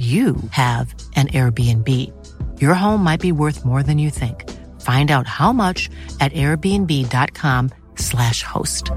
you 0.00 0.36
have 0.52 0.94
an 1.14 1.28
Airbnb. 1.28 1.88
Your 2.58 2.72
home 2.72 3.04
might 3.04 3.20
be 3.20 3.32
worth 3.32 3.66
more 3.66 3.82
than 3.82 3.98
you 3.98 4.08
think. 4.08 4.48
Find 4.80 5.10
out 5.10 5.26
how 5.26 5.52
much 5.52 5.90
at 6.20 6.32
airbnb.com/slash 6.32 8.42
host. 8.42 8.90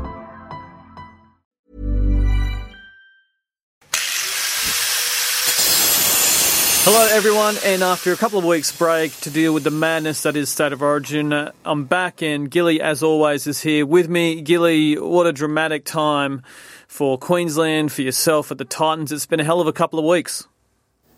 Hello, 6.85 7.07
everyone, 7.11 7.55
and 7.63 7.81
after 7.81 8.11
a 8.11 8.17
couple 8.17 8.39
of 8.39 8.45
weeks' 8.45 8.77
break 8.77 9.17
to 9.21 9.29
deal 9.29 9.53
with 9.53 9.63
the 9.63 9.71
madness 9.71 10.23
that 10.23 10.35
is 10.35 10.49
State 10.49 10.73
of 10.73 10.81
Origin, 10.81 11.31
I'm 11.63 11.85
back, 11.85 12.21
and 12.21 12.51
Gilly, 12.51 12.81
as 12.81 13.03
always, 13.03 13.47
is 13.47 13.61
here 13.61 13.85
with 13.85 14.09
me. 14.09 14.41
Gilly, 14.41 14.97
what 14.97 15.25
a 15.25 15.31
dramatic 15.31 15.85
time 15.85 16.43
for 16.87 17.17
Queensland, 17.17 17.93
for 17.93 18.01
yourself 18.01 18.51
at 18.51 18.57
the 18.57 18.65
Titans. 18.65 19.13
It's 19.13 19.25
been 19.25 19.39
a 19.39 19.45
hell 19.45 19.61
of 19.61 19.67
a 19.67 19.73
couple 19.73 19.97
of 19.97 20.03
weeks. 20.05 20.45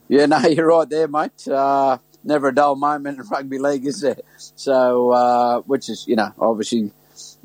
Yeah, 0.08 0.26
no, 0.28 0.40
you're 0.40 0.68
right 0.68 0.90
there, 0.90 1.08
mate. 1.08 1.48
Uh, 1.48 1.98
never 2.24 2.50
a 2.50 2.56
dull 2.56 2.76
moment 2.76 3.20
in 3.20 3.26
rugby 3.32 3.60
league, 3.60 3.86
is 3.86 4.02
there? 4.02 4.18
So, 4.38 5.12
uh, 5.12 5.62
which 5.62 5.90
is, 5.90 6.06
you 6.08 6.16
know, 6.16 6.34
obviously 6.40 6.92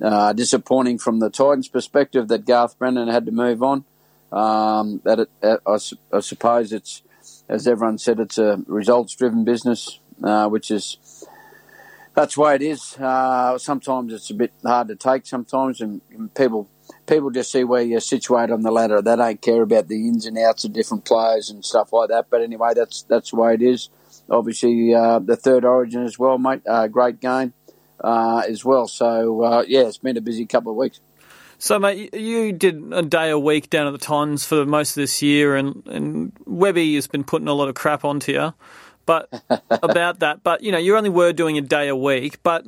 uh, 0.03 0.33
disappointing 0.33 0.99
from 0.99 1.19
the 1.19 1.31
Titans' 1.31 1.69
perspective 1.69 2.29
that 2.29 2.47
Garth 2.47 2.79
Brennan 2.79 3.09
had 3.09 3.27
to 3.27 3.33
move 3.33 3.63
on. 3.63 3.85
Um, 4.33 5.01
that 5.05 5.19
it, 5.19 5.31
I, 5.43 5.79
I 6.13 6.21
suppose 6.21 6.73
it's 6.73 7.03
as 7.51 7.67
everyone 7.67 7.99
said, 7.99 8.21
it's 8.21 8.39
a 8.39 8.63
results-driven 8.67 9.45
business, 9.45 9.99
uh, 10.23 10.49
which 10.49 10.71
is 10.71 11.27
that's 12.15 12.37
the 12.37 12.41
way 12.41 12.55
it 12.55 12.63
is. 12.63 12.97
Uh, 12.97 13.59
sometimes 13.59 14.13
it's 14.13 14.31
a 14.31 14.35
bit 14.35 14.53
hard 14.65 14.89
to 14.89 14.97
take. 14.97 15.27
Sometimes, 15.27 15.81
and, 15.81 16.01
people 16.35 16.69
people 17.07 17.31
just 17.31 17.53
see 17.53 17.65
where 17.65 17.83
you're 17.83 18.01
situated 18.01 18.53
on 18.53 18.63
the 18.63 18.71
ladder. 18.71 19.03
They 19.03 19.17
don't 19.17 19.41
care 19.41 19.63
about 19.63 19.89
the 19.89 20.09
ins 20.09 20.27
and 20.27 20.39
outs 20.39 20.65
of 20.65 20.73
different 20.73 21.05
players 21.05 21.51
and 21.51 21.65
stuff 21.65 21.93
like 21.93 22.09
that. 22.09 22.27
But 22.31 22.43
anyway, 22.43 22.73
that's 22.75 23.03
that's 23.03 23.31
the 23.31 23.37
way 23.37 23.55
it 23.55 23.63
is. 23.63 23.89
Obviously, 24.29 24.95
uh, 24.95 25.19
the 25.19 25.37
third 25.37 25.65
Origin 25.65 26.05
as 26.05 26.19
well, 26.19 26.39
mate. 26.39 26.63
Uh, 26.67 26.87
great 26.87 27.21
game 27.21 27.53
uh, 28.03 28.43
as 28.49 28.65
well. 28.65 28.87
So 28.87 29.43
uh, 29.43 29.65
yeah, 29.67 29.83
it's 29.83 29.99
been 29.99 30.17
a 30.17 30.21
busy 30.21 30.47
couple 30.47 30.73
of 30.73 30.77
weeks. 30.77 31.01
So, 31.59 31.79
mate, 31.79 32.15
you 32.15 32.53
did 32.53 32.83
a 32.91 33.03
day 33.03 33.29
a 33.29 33.39
week 33.39 33.69
down 33.69 33.87
at 33.87 33.91
the 33.91 33.99
Tons 33.99 34.47
for 34.47 34.65
most 34.65 34.93
of 34.93 34.95
this 35.03 35.21
year, 35.21 35.57
and, 35.57 35.87
and 35.87 36.33
Webby 36.47 36.95
has 36.95 37.07
been 37.07 37.23
putting 37.23 37.49
a 37.49 37.53
lot 37.53 37.69
of 37.69 37.75
crap 37.75 38.03
onto 38.03 38.33
you 38.33 38.55
but 39.11 39.29
about 39.83 40.21
that. 40.21 40.45
But, 40.45 40.63
you 40.63 40.71
know, 40.71 40.79
you 40.79 40.97
only 40.97 41.11
were 41.11 41.33
doing 41.33 41.59
a 41.59 41.63
day 41.63 41.89
a 41.89 41.97
week. 41.97 42.43
But 42.45 42.65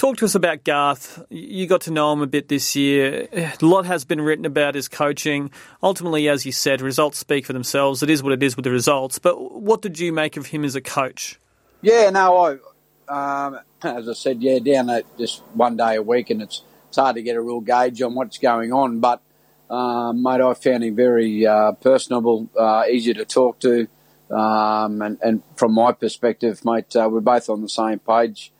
talk 0.00 0.16
to 0.16 0.24
us 0.24 0.34
about 0.34 0.64
Garth. 0.64 1.22
You 1.28 1.66
got 1.66 1.82
to 1.82 1.90
know 1.90 2.10
him 2.14 2.22
a 2.22 2.26
bit 2.26 2.48
this 2.48 2.74
year. 2.74 3.28
A 3.34 3.52
lot 3.60 3.84
has 3.84 4.06
been 4.06 4.22
written 4.22 4.46
about 4.46 4.74
his 4.74 4.88
coaching. 4.88 5.50
Ultimately, 5.82 6.26
as 6.26 6.46
you 6.46 6.52
said, 6.52 6.80
results 6.80 7.18
speak 7.18 7.44
for 7.44 7.52
themselves. 7.52 8.02
It 8.02 8.08
is 8.08 8.22
what 8.22 8.32
it 8.32 8.42
is 8.42 8.56
with 8.56 8.64
the 8.64 8.70
results. 8.70 9.18
But 9.18 9.60
what 9.60 9.82
did 9.82 9.98
you 9.98 10.10
make 10.10 10.38
of 10.38 10.46
him 10.46 10.64
as 10.64 10.74
a 10.74 10.80
coach? 10.80 11.38
Yeah, 11.82 12.08
no, 12.08 12.60
I, 13.08 13.46
um, 13.46 13.60
as 13.82 14.08
I 14.08 14.14
said, 14.14 14.42
yeah, 14.42 14.58
down 14.58 14.88
at 14.88 15.04
just 15.18 15.42
one 15.52 15.76
day 15.76 15.96
a 15.96 16.02
week, 16.02 16.30
and 16.30 16.40
it's 16.40 16.62
it's 16.88 16.96
hard 16.96 17.16
to 17.16 17.22
get 17.22 17.36
a 17.36 17.42
real 17.42 17.60
gauge 17.60 18.00
on 18.00 18.14
what's 18.14 18.38
going 18.38 18.72
on. 18.72 19.00
But, 19.00 19.20
um, 19.68 20.22
mate, 20.22 20.40
I 20.40 20.54
found 20.54 20.82
him 20.82 20.96
very 20.96 21.46
uh, 21.46 21.72
personable, 21.72 22.48
uh, 22.58 22.84
easy 22.90 23.12
to 23.14 23.24
talk 23.26 23.60
to. 23.60 23.86
Um, 24.30 25.02
and, 25.02 25.18
and, 25.22 25.42
from 25.56 25.74
my 25.74 25.92
perspective, 25.92 26.64
mate, 26.64 26.96
uh, 26.96 27.08
we're 27.10 27.20
both 27.20 27.50
on 27.50 27.62
the 27.62 27.68
same 27.68 27.98
page 27.98 28.52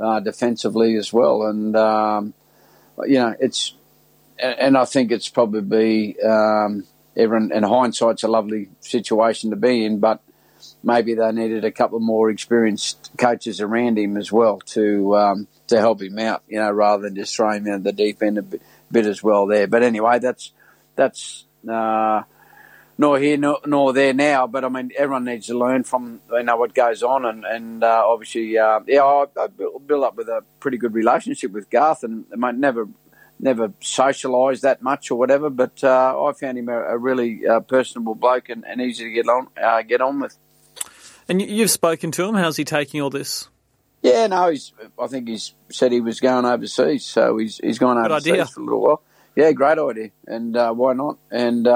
uh, 0.00 0.20
defensively 0.20 0.96
as 0.96 1.12
well. 1.12 1.42
And, 1.42 1.76
um, 1.76 2.34
you 3.06 3.14
know, 3.14 3.34
it's, 3.38 3.74
and 4.38 4.76
I 4.76 4.84
think 4.84 5.10
it's 5.10 5.28
probably, 5.28 6.20
um, 6.20 6.84
everyone, 7.16 7.52
in 7.52 7.62
hindsight's 7.62 8.22
a 8.22 8.28
lovely 8.28 8.68
situation 8.80 9.50
to 9.50 9.56
be 9.56 9.84
in, 9.84 9.98
but 9.98 10.20
maybe 10.82 11.14
they 11.14 11.32
needed 11.32 11.64
a 11.64 11.72
couple 11.72 12.00
more 12.00 12.30
experienced 12.30 13.10
coaches 13.16 13.60
around 13.60 13.98
him 13.98 14.16
as 14.16 14.30
well 14.30 14.60
to 14.60 15.16
um, 15.16 15.48
to 15.66 15.78
help 15.78 16.00
him 16.00 16.18
out, 16.18 16.42
you 16.48 16.58
know, 16.58 16.70
rather 16.70 17.02
than 17.02 17.14
just 17.14 17.34
throw 17.34 17.50
him 17.50 17.66
in 17.66 17.82
the 17.82 17.92
deep 17.92 18.22
end 18.22 18.38
a 18.38 18.42
bit, 18.42 18.62
bit 18.90 19.06
as 19.06 19.22
well 19.22 19.46
there. 19.46 19.66
But 19.66 19.82
anyway, 19.82 20.18
that's 20.18 20.52
that's 20.96 21.44
uh, 21.68 22.22
nor 22.98 23.18
here 23.18 23.36
nor, 23.36 23.60
nor, 23.64 23.92
there 23.92 24.12
now. 24.12 24.46
But 24.46 24.64
I 24.64 24.68
mean, 24.68 24.90
everyone 24.96 25.24
needs 25.24 25.46
to 25.46 25.56
learn 25.56 25.84
from 25.84 26.20
you 26.30 26.42
know 26.42 26.56
what 26.56 26.74
goes 26.74 27.02
on, 27.02 27.24
and 27.24 27.44
and 27.44 27.84
uh, 27.84 28.02
obviously, 28.04 28.58
uh, 28.58 28.80
yeah, 28.86 29.02
I, 29.02 29.26
I 29.38 29.46
built 29.46 30.04
up 30.04 30.16
with 30.16 30.28
a 30.28 30.42
pretty 30.60 30.76
good 30.76 30.94
relationship 30.94 31.52
with 31.52 31.70
Garth, 31.70 32.02
and 32.02 32.26
I 32.32 32.36
might 32.36 32.56
never 32.56 32.88
never 33.40 33.68
socialised 33.80 34.62
that 34.62 34.82
much 34.82 35.10
or 35.10 35.18
whatever, 35.18 35.48
but 35.48 35.82
uh, 35.84 36.24
I 36.24 36.32
found 36.32 36.58
him 36.58 36.68
a, 36.68 36.76
a 36.76 36.98
really 36.98 37.46
uh, 37.46 37.60
personable 37.60 38.16
bloke 38.16 38.48
and, 38.48 38.64
and, 38.66 38.80
easy 38.80 39.04
to 39.04 39.10
get 39.10 39.28
on 39.28 39.46
uh, 39.62 39.82
get 39.82 40.00
on 40.00 40.20
with. 40.20 40.36
And 41.28 41.40
you've 41.40 41.70
spoken 41.70 42.10
to 42.12 42.24
him. 42.24 42.34
How's 42.34 42.56
he 42.56 42.64
taking 42.64 43.00
all 43.00 43.10
this? 43.10 43.48
Yeah, 44.02 44.26
no, 44.28 44.50
he's. 44.50 44.72
I 44.98 45.06
think 45.08 45.28
he's 45.28 45.54
said 45.70 45.92
he 45.92 46.00
was 46.00 46.20
going 46.20 46.44
overseas, 46.44 47.04
so 47.04 47.36
he's 47.36 47.58
he's 47.58 47.78
gone 47.78 47.98
overseas 47.98 48.50
for 48.50 48.60
a 48.60 48.64
little 48.64 48.80
while. 48.80 49.02
Yeah, 49.36 49.52
great 49.52 49.78
idea, 49.78 50.10
and 50.26 50.56
uh, 50.56 50.72
why 50.72 50.94
not? 50.94 51.18
And 51.30 51.66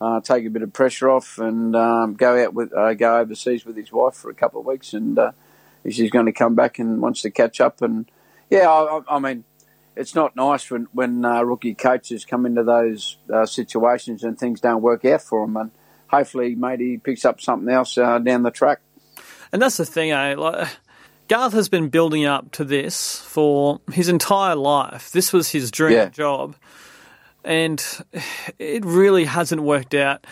uh, 0.00 0.04
uh, 0.04 0.20
take 0.20 0.44
a 0.46 0.50
bit 0.50 0.62
of 0.62 0.72
pressure 0.72 1.10
off 1.10 1.38
and 1.38 1.76
um, 1.76 2.14
go 2.14 2.42
out 2.42 2.54
with 2.54 2.72
uh, 2.72 2.94
go 2.94 3.18
overseas 3.18 3.64
with 3.64 3.76
his 3.76 3.92
wife 3.92 4.14
for 4.14 4.30
a 4.30 4.34
couple 4.34 4.60
of 4.60 4.66
weeks, 4.66 4.92
and 4.92 5.18
uh, 5.18 5.32
she's 5.88 6.10
going 6.10 6.26
to 6.26 6.32
come 6.32 6.54
back 6.54 6.78
and 6.78 7.00
wants 7.00 7.22
to 7.22 7.30
catch 7.30 7.60
up. 7.60 7.82
And 7.82 8.10
yeah, 8.48 8.68
I, 8.68 9.00
I 9.08 9.18
mean, 9.18 9.44
it's 9.96 10.14
not 10.14 10.36
nice 10.36 10.70
when 10.70 10.88
when 10.92 11.24
uh, 11.24 11.42
rookie 11.42 11.74
coaches 11.74 12.24
come 12.24 12.46
into 12.46 12.64
those 12.64 13.18
situations 13.44 14.24
and 14.24 14.38
things 14.38 14.60
don't 14.60 14.82
work 14.82 15.04
out 15.04 15.22
for 15.22 15.46
them. 15.46 15.56
And 15.56 15.70
hopefully, 16.08 16.54
maybe 16.54 16.90
he 16.90 16.96
picks 16.98 17.24
up 17.24 17.40
something 17.40 17.72
else 17.72 17.94
down 17.94 18.42
the 18.42 18.50
track. 18.50 18.80
And 19.52 19.60
that's 19.60 19.78
the 19.78 19.84
thing, 19.84 20.12
eh? 20.12 20.36
Like, 20.36 20.68
Garth 21.30 21.52
has 21.52 21.68
been 21.68 21.90
building 21.90 22.24
up 22.24 22.50
to 22.52 22.64
this 22.64 23.20
for 23.20 23.80
his 23.92 24.08
entire 24.08 24.56
life. 24.56 25.12
This 25.12 25.32
was 25.32 25.48
his 25.48 25.70
dream 25.70 25.92
yeah. 25.92 26.08
job, 26.08 26.56
and 27.44 27.84
it 28.58 28.84
really 28.84 29.24
hasn't 29.24 29.62
worked 29.62 29.94
out. 29.94 30.26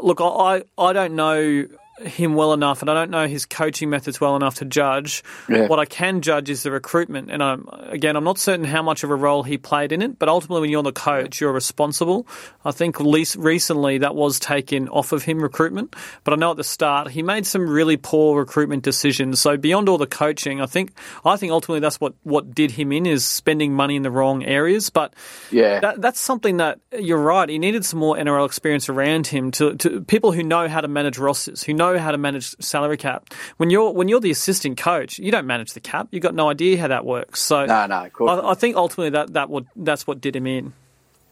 Look, 0.00 0.20
I 0.20 0.64
I 0.78 0.92
don't 0.92 1.14
know 1.14 1.66
him 2.00 2.34
well 2.34 2.52
enough, 2.52 2.82
and 2.82 2.90
I 2.90 2.94
don't 2.94 3.10
know 3.10 3.26
his 3.26 3.46
coaching 3.46 3.88
methods 3.90 4.20
well 4.20 4.36
enough 4.36 4.56
to 4.56 4.64
judge. 4.64 5.22
Yeah. 5.48 5.68
What 5.68 5.78
I 5.78 5.84
can 5.84 6.22
judge 6.22 6.50
is 6.50 6.62
the 6.62 6.70
recruitment, 6.70 7.30
and 7.30 7.42
I'm 7.42 7.68
again, 7.72 8.16
I'm 8.16 8.24
not 8.24 8.38
certain 8.38 8.64
how 8.64 8.82
much 8.82 9.04
of 9.04 9.10
a 9.10 9.14
role 9.14 9.42
he 9.42 9.58
played 9.58 9.92
in 9.92 10.02
it. 10.02 10.18
But 10.18 10.28
ultimately, 10.28 10.62
when 10.62 10.70
you're 10.70 10.82
the 10.82 10.92
coach, 10.92 11.40
you're 11.40 11.52
responsible. 11.52 12.26
I 12.64 12.72
think 12.72 12.98
least 13.00 13.36
recently 13.36 13.98
that 13.98 14.14
was 14.14 14.40
taken 14.40 14.88
off 14.88 15.12
of 15.12 15.22
him 15.22 15.40
recruitment, 15.40 15.94
but 16.24 16.34
I 16.34 16.36
know 16.36 16.50
at 16.50 16.56
the 16.56 16.64
start 16.64 17.10
he 17.10 17.22
made 17.22 17.46
some 17.46 17.68
really 17.68 17.96
poor 17.96 18.38
recruitment 18.38 18.82
decisions. 18.82 19.40
So 19.40 19.56
beyond 19.56 19.88
all 19.88 19.98
the 19.98 20.06
coaching, 20.06 20.60
I 20.60 20.66
think 20.66 20.92
I 21.24 21.36
think 21.36 21.52
ultimately 21.52 21.80
that's 21.80 22.00
what 22.00 22.14
what 22.22 22.54
did 22.54 22.72
him 22.72 22.92
in 22.92 23.06
is 23.06 23.24
spending 23.24 23.72
money 23.72 23.96
in 23.96 24.02
the 24.02 24.10
wrong 24.10 24.44
areas. 24.44 24.90
But 24.90 25.14
yeah, 25.50 25.80
that, 25.80 26.00
that's 26.00 26.20
something 26.20 26.56
that 26.56 26.80
you're 26.98 27.18
right. 27.18 27.48
He 27.48 27.58
needed 27.58 27.84
some 27.84 28.00
more 28.00 28.16
NRL 28.16 28.46
experience 28.46 28.88
around 28.88 29.26
him 29.26 29.50
to, 29.52 29.76
to 29.76 30.00
people 30.02 30.32
who 30.32 30.42
know 30.42 30.68
how 30.68 30.80
to 30.80 30.88
manage 30.88 31.18
rosters, 31.18 31.62
who 31.62 31.72
know 31.74 31.83
know 31.92 31.98
how 31.98 32.10
to 32.10 32.18
manage 32.18 32.54
salary 32.60 32.96
cap. 32.96 33.32
When 33.56 33.70
you're 33.70 33.92
when 33.92 34.08
you're 34.08 34.20
the 34.20 34.30
assistant 34.30 34.78
coach, 34.78 35.18
you 35.18 35.30
don't 35.30 35.46
manage 35.46 35.72
the 35.72 35.80
cap. 35.80 36.08
You've 36.10 36.22
got 36.22 36.34
no 36.34 36.48
idea 36.48 36.78
how 36.78 36.88
that 36.88 37.04
works. 37.04 37.40
So 37.40 37.66
no, 37.66 37.86
no, 37.86 38.08
I, 38.28 38.50
I, 38.50 38.54
think 38.54 38.76
ultimately 38.76 39.10
that 39.10 39.34
that 39.34 39.50
would 39.50 39.66
that's 39.76 40.06
what 40.06 40.20
did 40.20 40.36
him 40.36 40.46
in. 40.46 40.72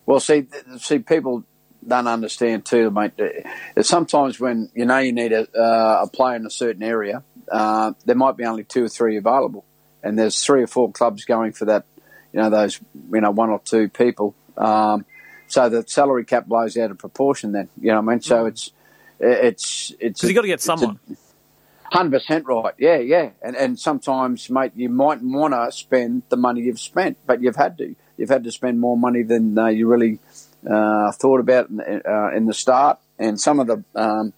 Well, 0.07 0.21
see, 0.21 0.47
see, 0.79 0.99
people 0.99 1.45
don't 1.87 2.07
understand 2.07 2.65
too, 2.65 2.91
mate. 2.91 3.13
Sometimes 3.81 4.39
when 4.39 4.71
you 4.75 4.85
know 4.85 4.99
you 4.99 5.13
need 5.13 5.33
a, 5.33 5.49
uh, 5.57 6.03
a 6.05 6.07
player 6.09 6.37
in 6.37 6.47
a 6.47 6.51
certain 6.51 6.83
area, 6.83 7.23
uh, 7.51 7.93
there 8.05 8.17
might 8.17 8.37
be 8.37 8.45
only 8.45 8.65
two 8.65 8.85
or 8.85 8.89
three 8.89 9.17
available, 9.17 9.65
and 10.03 10.19
there's 10.19 10.45
three 10.45 10.63
or 10.63 10.67
four 10.67 10.91
clubs 10.91 11.25
going 11.25 11.53
for 11.53 11.67
that. 11.67 11.85
You 12.33 12.41
know, 12.41 12.51
those 12.51 12.81
you 13.13 13.21
know 13.21 13.31
one 13.31 13.51
or 13.51 13.61
two 13.61 13.89
people. 13.89 14.35
Um, 14.57 15.05
so 15.49 15.69
the 15.69 15.85
salary 15.87 16.25
cap 16.25 16.47
blows 16.47 16.77
out 16.77 16.91
of 16.91 16.99
proportion. 16.99 17.53
Then 17.53 17.69
you 17.81 17.89
know 17.89 18.01
what 18.01 18.13
I 18.13 18.15
mean. 18.15 18.23
So 18.23 18.45
mm. 18.45 18.49
it's 18.49 18.73
it's 19.23 19.93
it's 20.01 20.21
because 20.21 20.29
you 20.29 20.35
got 20.35 20.43
to 20.43 20.49
get 20.49 20.61
someone. 20.61 20.99
Hundred 21.85 22.21
percent 22.21 22.47
right. 22.47 22.75
Yeah, 22.79 22.99
yeah. 22.99 23.31
And 23.43 23.55
and 23.55 23.79
sometimes, 23.79 24.49
mate, 24.49 24.73
you 24.75 24.89
might 24.89 25.23
want 25.23 25.53
to 25.55 25.71
spend 25.71 26.23
the 26.31 26.37
money 26.37 26.63
you've 26.63 26.81
spent, 26.81 27.19
but 27.27 27.43
you've 27.43 27.57
had 27.57 27.79
to. 27.79 27.95
You've 28.17 28.31
had 28.31 28.45
to 28.45 28.51
spend 28.51 28.81
more 28.81 28.97
money 28.97 29.23
than 29.23 29.59
uh, 29.59 29.67
you 29.67 29.87
really 29.89 30.19
uh, 30.69 31.13
thought 31.13 31.41
about 31.41 31.69
in, 31.69 31.81
uh, 31.81 32.31
in, 32.35 32.47
the 32.47 32.55
start. 32.55 32.99
And 33.19 33.39
some 33.39 33.61
of 33.61 33.67
the 33.67 33.85
um, 33.95 34.33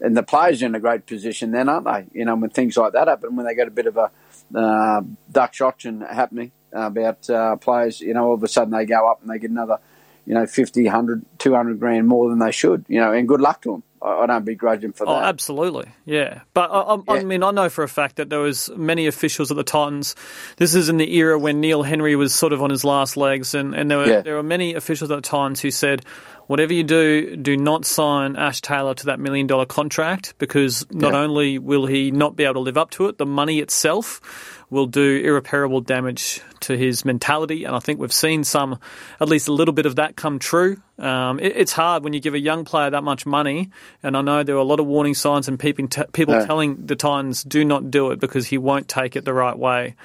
and 0.00 0.16
the 0.16 0.22
players 0.22 0.62
are 0.62 0.66
in 0.66 0.74
a 0.74 0.80
great 0.80 1.06
position 1.06 1.50
then, 1.50 1.68
aren't 1.68 1.86
they? 1.86 2.18
You 2.18 2.24
know, 2.24 2.36
when 2.36 2.50
things 2.50 2.76
like 2.76 2.92
that 2.92 3.08
happen, 3.08 3.36
when 3.36 3.46
they 3.46 3.54
get 3.54 3.68
a 3.68 3.72
bit 3.72 3.86
of 3.86 3.96
a 3.96 4.10
uh, 4.54 5.00
Dutch 5.30 5.60
auction 5.60 6.00
happening 6.02 6.52
about 6.72 7.28
uh, 7.30 7.56
players, 7.56 8.00
you 8.00 8.14
know, 8.14 8.26
all 8.26 8.34
of 8.34 8.42
a 8.42 8.48
sudden 8.48 8.72
they 8.72 8.84
go 8.84 9.10
up 9.10 9.20
and 9.22 9.30
they 9.30 9.38
get 9.38 9.50
another, 9.50 9.78
you 10.26 10.34
know, 10.34 10.46
50, 10.46 10.84
100, 10.84 11.24
200 11.38 11.80
grand 11.80 12.06
more 12.06 12.28
than 12.28 12.38
they 12.38 12.52
should, 12.52 12.84
you 12.88 13.00
know, 13.00 13.12
and 13.12 13.26
good 13.26 13.40
luck 13.40 13.62
to 13.62 13.72
them. 13.72 13.82
I 14.00 14.26
don't 14.26 14.44
begrudge 14.44 14.84
him 14.84 14.92
for 14.92 15.08
oh, 15.08 15.14
that. 15.14 15.24
absolutely, 15.24 15.90
yeah. 16.04 16.42
But 16.54 16.70
I, 16.70 16.80
I, 16.80 16.94
yeah. 16.94 17.20
I, 17.20 17.24
mean, 17.24 17.42
I 17.42 17.50
know 17.50 17.68
for 17.68 17.84
a 17.84 17.88
fact 17.88 18.16
that 18.16 18.30
there 18.30 18.38
was 18.38 18.70
many 18.76 19.06
officials 19.06 19.50
at 19.50 19.56
the 19.56 19.64
Titans. 19.64 20.14
This 20.56 20.74
is 20.74 20.88
in 20.88 20.96
the 20.96 21.14
era 21.16 21.38
when 21.38 21.60
Neil 21.60 21.82
Henry 21.82 22.16
was 22.16 22.34
sort 22.34 22.52
of 22.52 22.62
on 22.62 22.70
his 22.70 22.84
last 22.84 23.16
legs, 23.16 23.54
and, 23.54 23.74
and 23.74 23.90
there 23.90 23.98
were 23.98 24.06
yeah. 24.06 24.20
there 24.20 24.36
were 24.36 24.42
many 24.42 24.74
officials 24.74 25.10
at 25.10 25.16
the 25.16 25.22
Titans 25.22 25.60
who 25.60 25.70
said, 25.70 26.04
whatever 26.48 26.72
you 26.72 26.82
do, 26.82 27.36
do 27.36 27.56
not 27.56 27.84
sign 27.84 28.34
Ash 28.34 28.60
Taylor 28.60 28.94
to 28.94 29.06
that 29.06 29.20
million 29.20 29.46
dollar 29.46 29.66
contract 29.66 30.34
because 30.38 30.84
not 30.90 31.12
yeah. 31.12 31.20
only 31.20 31.58
will 31.58 31.86
he 31.86 32.10
not 32.10 32.34
be 32.34 32.44
able 32.44 32.54
to 32.54 32.60
live 32.60 32.76
up 32.76 32.90
to 32.92 33.06
it, 33.06 33.18
the 33.18 33.26
money 33.26 33.60
itself 33.60 34.56
will 34.70 34.86
do 34.86 35.20
irreparable 35.24 35.80
damage 35.80 36.40
to 36.60 36.76
his 36.76 37.04
mentality. 37.04 37.64
And 37.64 37.76
I 37.76 37.78
think 37.78 38.00
we've 38.00 38.12
seen 38.12 38.44
some, 38.44 38.78
at 39.20 39.28
least 39.28 39.48
a 39.48 39.52
little 39.52 39.72
bit 39.72 39.86
of 39.86 39.96
that 39.96 40.16
come 40.16 40.38
true. 40.38 40.82
Um, 40.98 41.38
it, 41.38 41.56
it's 41.56 41.72
hard 41.72 42.02
when 42.02 42.12
you 42.12 42.20
give 42.20 42.34
a 42.34 42.38
young 42.38 42.64
player 42.64 42.90
that 42.90 43.04
much 43.04 43.24
money. 43.24 43.70
And 44.02 44.16
I 44.16 44.22
know 44.22 44.42
there 44.42 44.56
are 44.56 44.58
a 44.58 44.64
lot 44.64 44.80
of 44.80 44.86
warning 44.86 45.14
signs 45.14 45.48
and 45.48 45.58
people, 45.58 45.86
t- 45.88 46.02
people 46.12 46.44
telling 46.44 46.86
the 46.86 46.96
Titans 46.96 47.44
do 47.44 47.64
not 47.64 47.90
do 47.90 48.10
it 48.10 48.20
because 48.20 48.46
he 48.46 48.58
won't 48.58 48.88
take 48.88 49.16
it 49.16 49.24
the 49.24 49.34
right 49.34 49.58
way. 49.58 49.96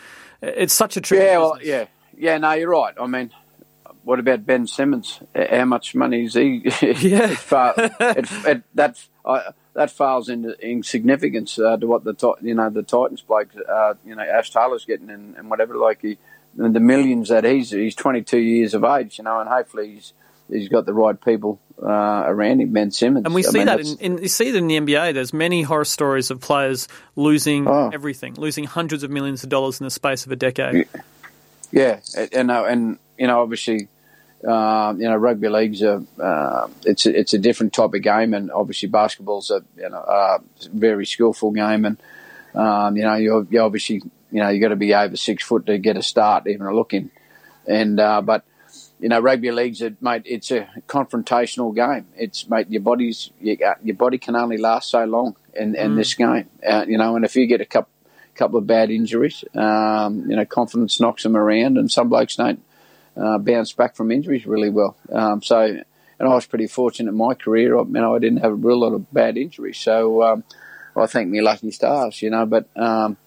It's 0.42 0.74
such 0.74 0.98
a 0.98 1.02
tricky. 1.02 1.24
Yeah, 1.24 1.38
well, 1.38 1.60
yeah, 1.62 1.86
yeah. 2.18 2.38
No, 2.38 2.52
you're 2.52 2.70
right. 2.70 2.94
I 3.00 3.08
mean, 3.08 3.32
what 4.04 4.20
about 4.20 4.46
Ben 4.46 4.68
Simmons? 4.68 5.20
How 5.36 5.66
much 5.66 5.96
money 5.96 6.26
is 6.26 6.34
he? 6.34 6.70
Yeah, 6.82 7.28
far, 7.36 7.74
it, 7.78 8.28
it, 8.46 8.64
that 8.76 9.04
uh, 9.26 9.52
that 9.74 9.92
fails 9.92 10.30
into 10.30 10.52
insignificance 10.60 11.58
uh, 11.58 11.78
to 11.78 11.88
what 11.88 12.04
the 12.04 12.36
you 12.42 12.54
know 12.54 12.70
the 12.70 12.84
Titans 12.84 13.22
bloke, 13.22 13.50
uh, 13.70 13.96
you 14.06 14.16
know 14.16 14.24
Ash 14.24 14.52
Taylor's 14.52 14.86
getting 14.86 15.10
and, 15.10 15.36
and 15.36 15.50
whatever. 15.50 15.76
Like 15.76 16.02
he, 16.02 16.18
the 16.56 16.80
millions 16.80 17.30
that 17.30 17.44
he's 17.44 17.72
he's 17.72 17.96
22 17.96 18.38
years 18.38 18.74
of 18.74 18.84
age, 18.84 19.18
you 19.18 19.24
know, 19.24 19.40
and 19.40 19.50
hopefully 19.50 19.96
he's 19.96 20.14
he's 20.50 20.70
got 20.70 20.86
the 20.86 20.94
right 20.94 21.20
people 21.20 21.60
uh, 21.82 22.24
around 22.26 22.62
him, 22.62 22.72
Ben 22.72 22.92
Simmons. 22.92 23.26
And 23.26 23.34
we 23.34 23.44
I 23.46 23.50
see 23.50 23.58
mean, 23.60 23.68
that 23.68 23.80
in, 23.80 23.98
in, 24.00 24.18
you 24.20 24.28
see 24.28 24.52
that 24.52 24.58
in 24.58 24.68
the 24.68 24.80
NBA. 24.80 25.14
There's 25.14 25.34
many 25.34 25.64
horror 25.64 25.86
stories 25.86 26.32
of 26.32 26.40
players 26.40 26.88
losing 27.16 27.68
oh. 27.68 27.90
everything, 27.94 28.36
losing 28.36 28.66
hundreds 28.66 29.04
of 29.04 29.12
millions 29.12 29.44
of 29.44 29.50
dollars 29.50 29.80
in 29.80 29.86
the 29.86 29.92
space 29.92 30.26
of 30.26 30.32
a 30.32 30.36
decade. 30.36 30.88
Yeah, 31.72 32.02
and 32.32 32.52
uh, 32.52 32.66
and 32.66 33.00
you 33.18 33.28
know 33.28 33.42
obviously 33.42 33.88
uh, 34.48 34.94
you 34.98 35.08
know, 35.08 35.16
rugby 35.16 35.48
league's 35.50 35.82
a 35.82 36.04
uh, 36.22 36.68
it's 36.86 37.06
a, 37.06 37.18
it's 37.18 37.34
a 37.34 37.38
different 37.38 37.74
type 37.74 37.94
of 37.94 38.02
game, 38.02 38.34
and 38.34 38.52
obviously 38.52 38.90
basketball's 38.90 39.50
a 39.50 39.64
you 39.78 39.90
know 39.90 39.98
a 39.98 40.40
very 40.74 41.06
skillful 41.06 41.52
game, 41.52 41.86
and 41.86 41.98
um, 42.54 42.98
you 42.98 43.04
know 43.04 43.16
you 43.16 43.48
you 43.50 43.62
obviously 43.62 44.02
you 44.32 44.40
know 44.40 44.50
you 44.50 44.60
got 44.60 44.70
to 44.70 44.76
be 44.76 44.94
over 44.94 45.16
six 45.16 45.44
foot 45.44 45.66
to 45.68 45.78
get 45.78 45.98
a 45.98 46.04
start, 46.04 46.48
even 46.48 46.66
a 46.66 46.76
look 46.76 46.94
in, 46.94 47.10
and 47.68 48.00
uh, 48.00 48.22
but 48.22 48.44
you 49.00 49.08
know 49.08 49.20
rugby 49.20 49.52
league's 49.52 49.82
a 49.82 49.96
mate, 50.02 50.24
it's 50.26 50.52
a 50.52 50.68
confrontational 50.88 51.74
game. 51.74 52.08
It's 52.18 52.50
mate, 52.50 52.70
your 52.70 52.82
body's 52.82 53.30
your, 53.40 53.78
your 53.82 53.96
body 53.96 54.18
can 54.18 54.36
only 54.36 54.58
last 54.58 54.90
so 54.90 55.06
long 55.06 55.38
in, 55.54 55.76
in 55.76 55.92
mm. 55.92 55.96
this 55.96 56.16
game, 56.16 56.50
uh, 56.68 56.86
you 56.88 56.98
know, 56.98 57.16
and 57.16 57.24
if 57.24 57.36
you 57.36 57.48
get 57.48 57.62
a 57.62 57.66
couple 57.66 57.90
couple 58.36 58.58
of 58.58 58.66
bad 58.66 58.90
injuries, 58.90 59.46
um, 59.56 60.30
you 60.30 60.36
know, 60.36 60.44
confidence 60.44 61.00
knocks 61.00 61.24
them 61.24 61.38
around, 61.38 61.78
and 61.78 61.90
some 61.90 62.10
blokes 62.10 62.36
don't 62.36 62.62
uh, 63.16 63.38
bounced 63.38 63.78
back 63.78 63.96
from 63.96 64.12
injuries 64.12 64.46
really 64.46 64.70
well. 64.70 64.96
Um, 65.12 65.42
so, 65.42 65.62
and 65.62 65.84
I 66.20 66.34
was 66.34 66.46
pretty 66.46 66.68
fortunate 66.68 67.12
in 67.12 67.18
my 67.18 67.34
career. 67.34 67.78
I 67.78 67.84
mean, 67.84 68.04
I 68.04 68.20
didn't 68.20 68.40
have 68.40 68.52
a 68.52 68.56
real 68.56 68.80
lot 68.80 68.94
of 68.94 69.12
bad 69.14 69.38
injuries. 69.38 69.78
So, 69.78 70.24
um, 70.24 70.44
I 70.96 71.06
thank 71.08 71.30
me 71.30 71.42
lucky 71.42 71.72
stars, 71.72 72.22
you 72.22 72.30
know. 72.30 72.46
But 72.46 72.68
um, 72.78 73.18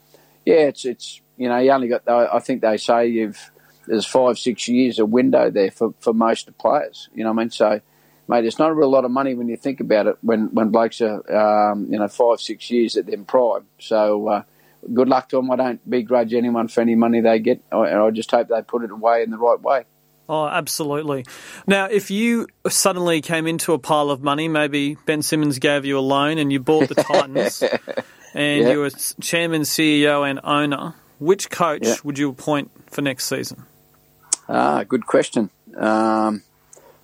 yeah, 0.45 0.69
it's 0.69 0.85
it's 0.85 1.21
you 1.37 1.49
know 1.49 1.59
you 1.59 1.71
only 1.73 1.89
got. 1.89 2.09
I 2.09 2.39
think 2.39 2.63
they 2.63 2.77
say 2.77 3.09
you've 3.09 3.51
there's 3.87 4.07
five 4.07 4.39
six 4.39 4.69
years 4.69 4.99
a 4.99 5.07
window 5.07 5.51
there 5.51 5.71
for 5.71 5.95
for 6.01 6.13
most 6.13 6.57
players. 6.59 7.09
You 7.15 7.25
know 7.25 7.33
what 7.33 7.41
I 7.41 7.45
mean? 7.45 7.51
So. 7.51 7.81
Mate, 8.29 8.45
it's 8.45 8.59
not 8.59 8.71
a 8.73 8.75
real 8.75 8.91
lot 8.91 9.05
of 9.05 9.13
money 9.13 9.35
when 9.35 9.47
you 9.47 9.57
think 9.57 9.79
about 9.79 10.09
it. 10.09 10.17
When 10.21 10.53
when 10.53 10.71
blokes 10.71 11.01
are, 11.01 11.71
um, 11.71 11.87
you 11.89 11.97
know, 11.97 12.09
five 12.09 12.41
six 12.41 12.69
years 12.73 12.97
at 12.97 13.07
their 13.07 13.19
prime. 13.19 13.67
So 13.79 14.27
uh, 14.27 14.43
good 14.93 15.09
luck 15.09 15.29
to 15.31 15.37
them. 15.37 15.51
I 15.51 15.57
don't 15.57 15.91
begrudge 15.91 16.35
anyone 16.35 16.69
for 16.69 16.81
any 16.81 16.95
money 16.95 17.21
they 17.21 17.39
get, 17.39 17.63
and 17.71 18.01
I 18.01 18.11
just 18.11 18.31
hope 18.31 18.49
they 18.49 18.63
put 18.63 18.85
it 18.85 18.91
away 18.91 19.23
in 19.23 19.31
the 19.31 19.39
right 19.39 19.61
way. 19.61 19.85
Oh, 20.29 20.47
absolutely. 20.47 21.25
Now, 21.67 21.87
if 21.87 22.11
you 22.11 22.49
suddenly 22.69 23.21
came 23.21 23.47
into 23.47 23.73
a 23.75 23.79
pile 23.79 24.11
of 24.11 24.23
money, 24.23 24.49
maybe 24.49 24.97
Ben 25.07 25.23
Simmons 25.23 25.59
gave 25.59 25.85
you 25.85 25.99
a 25.99 26.01
loan 26.01 26.39
and 26.39 26.53
you 26.53 26.59
bought 26.59 26.89
the 26.89 26.97
Titans, 26.97 27.63
and 28.35 28.63
yep. 28.63 28.73
you 28.73 28.81
were 28.81 28.91
chairman, 29.21 29.63
CEO, 29.63 30.29
and 30.29 30.41
owner, 30.43 30.95
which 31.19 31.49
coach 31.49 31.85
yep. 31.85 32.05
would 32.05 32.19
you 32.19 32.31
appoint 32.31 32.71
for 32.91 33.03
next 33.03 33.27
season? 33.27 33.65
Ah, 34.49 34.83
good 34.83 35.07
question. 35.07 35.51
Um, 35.77 36.43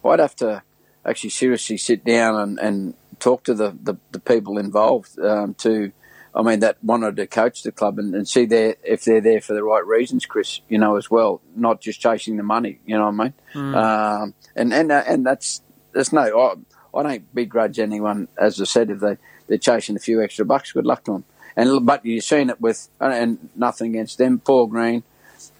I'd 0.05 0.19
have 0.19 0.37
to 0.37 0.63
actually 1.05 1.31
seriously 1.31 1.77
sit 1.77 2.05
down 2.05 2.37
and, 2.37 2.59
and 2.59 2.95
talk 3.19 3.45
to 3.45 3.55
the, 3.55 3.77
the, 3.83 3.97
the 4.11 4.21
people 4.21 4.59
involved 4.59 5.19
um, 5.19 5.55
to 5.55 5.93
I 6.35 6.43
mean, 6.43 6.61
that 6.61 6.83
wanted 6.83 7.17
to 7.17 7.27
coach 7.27 7.63
the 7.63 7.73
club 7.73 7.99
and, 7.99 8.15
and 8.15 8.27
see 8.27 8.47
there 8.47 8.77
if 8.83 9.05
they're 9.05 9.21
there 9.21 9.41
for 9.41 9.53
the 9.53 9.63
right 9.63 9.87
reasons, 9.87 10.25
Chris. 10.25 10.61
You 10.69 10.79
know, 10.79 10.97
as 10.97 11.11
well, 11.11 11.43
not 11.55 11.81
just 11.81 12.01
chasing 12.01 12.37
the 12.37 12.43
money. 12.43 12.81
You 12.87 12.97
know 12.97 13.11
what 13.11 13.21
I 13.21 13.25
mean? 13.25 13.35
Mm. 13.55 13.77
Um, 13.77 14.35
and 14.57 14.73
and 14.73 14.93
uh, 14.93 15.05
and 15.07 15.27
that's 15.27 15.61
that's 15.93 16.13
no. 16.13 16.23
I, 16.23 16.99
I 16.99 17.03
don't 17.03 17.35
begrudge 17.35 17.79
anyone, 17.79 18.29
as 18.39 18.61
I 18.61 18.65
said, 18.65 18.91
if 18.91 19.01
they 19.01 19.19
they're 19.47 19.59
chasing 19.59 19.97
a 19.97 20.01
few 20.01 20.23
extra 20.23 20.45
bucks. 20.45 20.73
Good 20.73 20.87
luck 20.87 21.05
to 21.05 21.13
them. 21.13 21.25
And 21.55 21.85
but 21.85 22.05
you've 22.07 22.25
seen 22.25 22.49
it 22.49 22.61
with 22.61 22.89
and 22.99 23.51
nothing 23.55 23.91
against 23.91 24.17
them, 24.17 24.39
Paul 24.39 24.69
Green, 24.69 25.03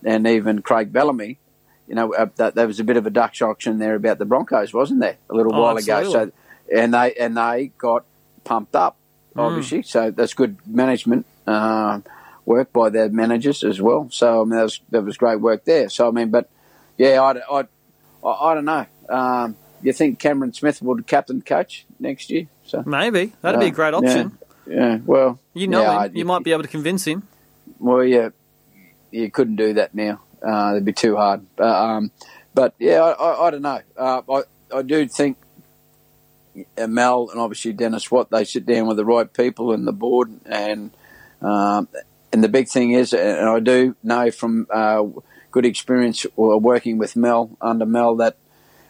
and 0.03 0.27
even 0.27 0.63
Craig 0.63 0.93
Bellamy. 0.93 1.39
You 1.87 1.97
know, 1.97 2.15
uh, 2.15 2.27
that, 2.37 2.55
there 2.55 2.67
was 2.67 2.81
a 2.81 2.85
bit 2.85 2.97
of 2.97 3.07
a 3.07 3.11
Dutch 3.11 3.43
auction 3.43 3.79
there 3.79 3.95
about 3.95 4.19
the 4.19 4.25
Broncos, 4.25 4.73
wasn't 4.73 5.01
there, 5.01 5.19
a 5.29 5.35
little 5.35 5.55
oh, 5.55 5.61
while 5.61 5.77
absolutely. 5.77 6.11
ago? 6.11 6.27
So, 6.27 6.33
and 6.75 6.95
they 6.95 7.13
and 7.15 7.37
they 7.37 7.73
got 7.77 8.07
pumped 8.45 8.75
up 8.75 8.97
obviously. 9.37 9.81
Mm. 9.81 9.87
So 9.87 10.11
that's 10.11 10.35
good 10.35 10.57
management 10.67 11.27
uh, 11.47 12.01
work 12.45 12.73
by 12.73 12.91
their 12.91 13.09
managers 13.09 13.65
as 13.65 13.81
well. 13.81 14.09
So 14.11 14.43
I 14.43 14.45
mean, 14.45 14.57
that 14.57 14.63
was 14.63 14.81
that 14.91 15.03
was 15.03 15.17
great 15.17 15.41
work 15.41 15.65
there. 15.65 15.89
So 15.89 16.09
I 16.09 16.11
mean, 16.11 16.31
but 16.31 16.49
yeah, 16.99 17.21
I, 17.23 17.59
I, 17.59 17.65
I, 18.25 18.51
I 18.51 18.55
don't 18.55 18.65
know. 18.65 18.87
Um, 19.09 19.57
you 19.83 19.93
think 19.93 20.19
Cameron 20.19 20.53
Smith 20.53 20.81
would 20.83 21.07
captain 21.07 21.43
coach 21.43 21.85
next 21.99 22.31
year? 22.31 22.47
So 22.67 22.83
maybe 22.87 23.33
that'd 23.41 23.57
uh, 23.57 23.61
be 23.61 23.67
a 23.67 23.71
uh, 23.71 23.73
great 23.73 23.95
option. 23.95 24.39
Yeah, 24.67 24.75
yeah. 24.75 24.99
well, 25.05 25.41
you 25.55 25.67
know, 25.67 25.83
yeah, 25.83 26.05
him. 26.05 26.17
you 26.17 26.25
might 26.25 26.45
be 26.45 26.53
able 26.53 26.63
to 26.63 26.69
convince 26.69 27.05
him. 27.05 27.27
Well, 27.79 28.05
yeah, 28.05 28.31
you 29.11 29.31
couldn't 29.31 29.57
do 29.57 29.75
that 29.75 29.95
now. 29.95 30.21
Uh, 30.41 30.73
it'd 30.73 30.85
be 30.85 30.93
too 30.93 31.17
hard. 31.17 31.45
Um, 31.59 32.11
but 32.55 32.75
yeah, 32.79 33.03
I, 33.03 33.11
I, 33.13 33.47
I 33.47 33.51
don't 33.51 33.63
know. 33.63 33.81
Uh, 33.97 34.23
I 34.29 34.43
I 34.75 34.83
do 34.83 35.07
think 35.07 35.37
Mal 36.79 37.29
and 37.31 37.41
obviously 37.41 37.73
Dennis 37.73 38.11
Watt, 38.11 38.31
they 38.31 38.45
sit 38.45 38.67
down 38.67 38.87
with 38.87 38.97
the 38.97 39.05
right 39.05 39.33
people 39.33 39.73
in 39.73 39.85
the 39.85 39.93
board, 39.93 40.31
and 40.47 40.91
um, 41.41 41.89
and 42.33 42.43
the 42.43 42.49
big 42.49 42.69
thing 42.69 42.93
is, 42.93 43.13
and 43.13 43.49
I 43.49 43.61
do 43.61 43.97
know 44.03 44.31
from 44.31 44.67
uh, 44.71 45.05
good 45.51 45.67
experience 45.67 46.27
working 46.37 46.99
with 46.99 47.17
Mal 47.17 47.51
under 47.61 47.87
Mal 47.87 48.17
that 48.17 48.37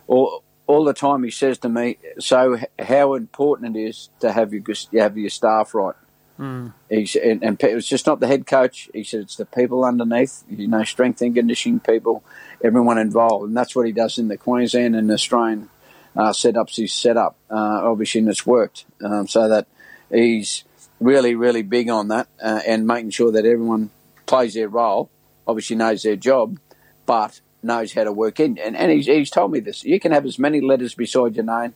all 0.07 0.43
all 0.67 0.85
the 0.85 0.95
time 0.95 1.23
he 1.23 1.31
says 1.31 1.59
to 1.59 1.69
me, 1.69 1.99
so 2.19 2.59
how 2.79 3.15
important 3.15 3.77
it 3.77 3.81
is 3.81 4.11
to 4.21 4.33
have 4.33 4.53
your 4.53 4.63
have 4.95 5.19
your 5.19 5.31
staff 5.31 5.75
right. 5.75 5.95
Mm. 6.39 6.73
He's, 6.89 7.15
and, 7.15 7.45
and 7.45 7.63
it's 7.63 7.87
just 7.87 8.07
not 8.07 8.21
the 8.21 8.27
head 8.27 8.47
coach. 8.47 8.89
He 8.95 9.05
said 9.05 9.21
it's 9.21 9.37
the 9.37 9.45
people 9.45 9.85
underneath, 9.85 10.43
you 10.49 10.67
know, 10.67 10.83
strength 10.83 11.21
and 11.21 11.35
conditioning 11.35 11.81
people, 11.81 12.25
everyone 12.65 12.99
involved, 12.99 13.47
and 13.47 13.57
that's 13.57 13.77
what 13.77 13.87
he 13.87 13.93
does 13.93 14.19
in 14.19 14.29
the 14.29 14.39
Queensland 14.39 14.97
and 14.97 15.11
Australian 15.11 15.69
uh, 16.17 16.31
setups 16.31 16.77
he's 16.77 16.93
set 16.93 17.17
up, 17.17 17.37
uh, 17.51 17.81
obviously, 17.85 18.21
and 18.21 18.29
it's 18.29 18.47
worked. 18.47 18.85
Um, 19.03 19.27
so 19.27 19.49
that 19.49 19.67
he's 20.11 20.65
really, 21.01 21.35
really 21.35 21.63
big 21.63 21.89
on 21.89 22.09
that 22.09 22.29
uh, 22.43 22.61
and 22.67 22.87
making 22.87 23.11
sure 23.11 23.33
that 23.33 23.45
everyone 23.45 23.91
plays 24.27 24.55
their 24.55 24.69
role, 24.69 25.11
obviously 25.47 25.77
knows 25.77 26.03
their 26.03 26.17
job, 26.17 26.59
but 27.07 27.41
knows 27.63 27.93
how 27.93 28.05
to 28.05 28.13
work 28.13 28.41
in. 28.41 28.59
And, 28.59 28.77
and 28.77 28.91
he's, 28.91 29.07
he's 29.07 29.31
told 29.31 29.53
me 29.53 29.61
this. 29.61 29.85
You 29.85 29.99
can 30.01 30.13
have 30.13 30.25
as 30.25 30.39
many 30.39 30.61
letters 30.61 30.95
beside 30.95 31.35
your 31.35 31.45
name, 31.45 31.75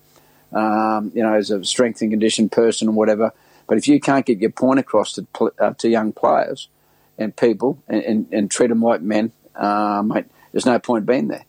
um, 0.53 1.11
you 1.15 1.23
know, 1.23 1.35
as 1.35 1.51
a 1.51 1.65
strength 1.65 2.03
and 2.03 2.11
condition 2.11 2.49
person 2.49 2.89
or 2.89 2.93
whatever, 2.93 3.33
but 3.67 3.79
if 3.79 3.89
you 3.89 4.01
can't 4.01 4.25
get 4.25 4.39
your 4.39 4.51
point 4.51 4.79
across 4.79 5.15
to, 5.15 5.27
uh, 5.59 5.73
to 5.75 5.89
young 5.89 6.13
players 6.13 6.69
and 7.19 7.35
people 7.35 7.83
and, 7.89 8.03
and, 8.03 8.27
and 8.33 8.51
treat 8.51 8.69
them 8.69 8.83
like 8.83 9.03
men, 9.03 9.33
uh, 9.57 10.03
mate, 10.05 10.27
there's 10.53 10.67
no 10.67 10.79
point 10.79 11.07
being 11.07 11.29
there. 11.29 11.45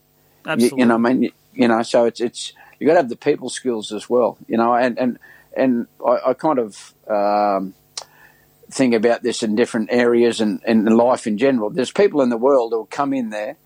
Absolutely. 0.46 0.78
You, 0.78 0.84
you 0.84 0.88
know, 0.88 0.96
I 0.96 0.98
mean, 0.98 1.24
you, 1.24 1.32
you 1.54 1.68
know, 1.68 1.82
so 1.84 2.06
it's 2.06 2.22
it's 2.22 2.54
you 2.80 2.88
got 2.88 2.94
to 2.94 3.00
have 3.00 3.10
the 3.10 3.16
people 3.16 3.50
skills 3.50 3.92
as 3.92 4.10
well, 4.10 4.38
you 4.48 4.58
know. 4.58 4.74
And 4.74 4.98
and 5.00 5.20
and 5.56 5.88
I, 6.06 6.30
I 6.30 6.34
kind 6.34 6.60
of 6.60 6.94
um, 7.10 7.74
think 8.70 8.94
about 8.94 9.24
this 9.24 9.44
in 9.44 9.56
different 9.56 9.90
areas 9.92 10.42
and, 10.42 10.62
in 10.66 10.86
life 10.86 11.28
in 11.28 11.38
general. 11.38 11.70
There's 11.70 11.92
people 11.92 12.22
in 12.22 12.30
the 12.30 12.38
world 12.38 12.72
who 12.72 12.80
will 12.80 12.86
come 12.86 13.14
in 13.14 13.30
there, 13.30 13.58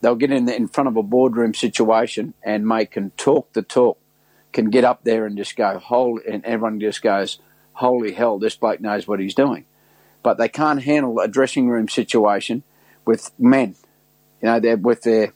they'll 0.00 0.16
get 0.16 0.30
in 0.30 0.46
the, 0.46 0.54
in 0.54 0.68
front 0.68 0.88
of 0.88 0.96
a 0.96 1.02
boardroom 1.02 1.54
situation 1.54 2.34
and 2.42 2.66
make 2.66 2.96
and 2.96 3.16
talk 3.16 3.52
the 3.52 3.62
talk, 3.62 3.98
can 4.52 4.70
get 4.70 4.84
up 4.84 5.04
there 5.04 5.26
and 5.26 5.36
just 5.36 5.56
go 5.56 5.78
whole, 5.78 6.20
and 6.28 6.44
everyone 6.44 6.80
just 6.80 7.02
goes, 7.02 7.38
holy 7.72 8.12
hell, 8.12 8.38
this 8.38 8.56
bloke 8.56 8.80
knows 8.80 9.06
what 9.06 9.20
he's 9.20 9.34
doing. 9.34 9.64
But 10.22 10.38
they 10.38 10.48
can't 10.48 10.82
handle 10.82 11.20
a 11.20 11.28
dressing 11.28 11.68
room 11.68 11.88
situation 11.88 12.64
with 13.04 13.30
men. 13.38 13.76
You 14.42 14.48
know, 14.48 14.60
they're 14.60 14.76
with 14.76 15.02
their 15.02 15.32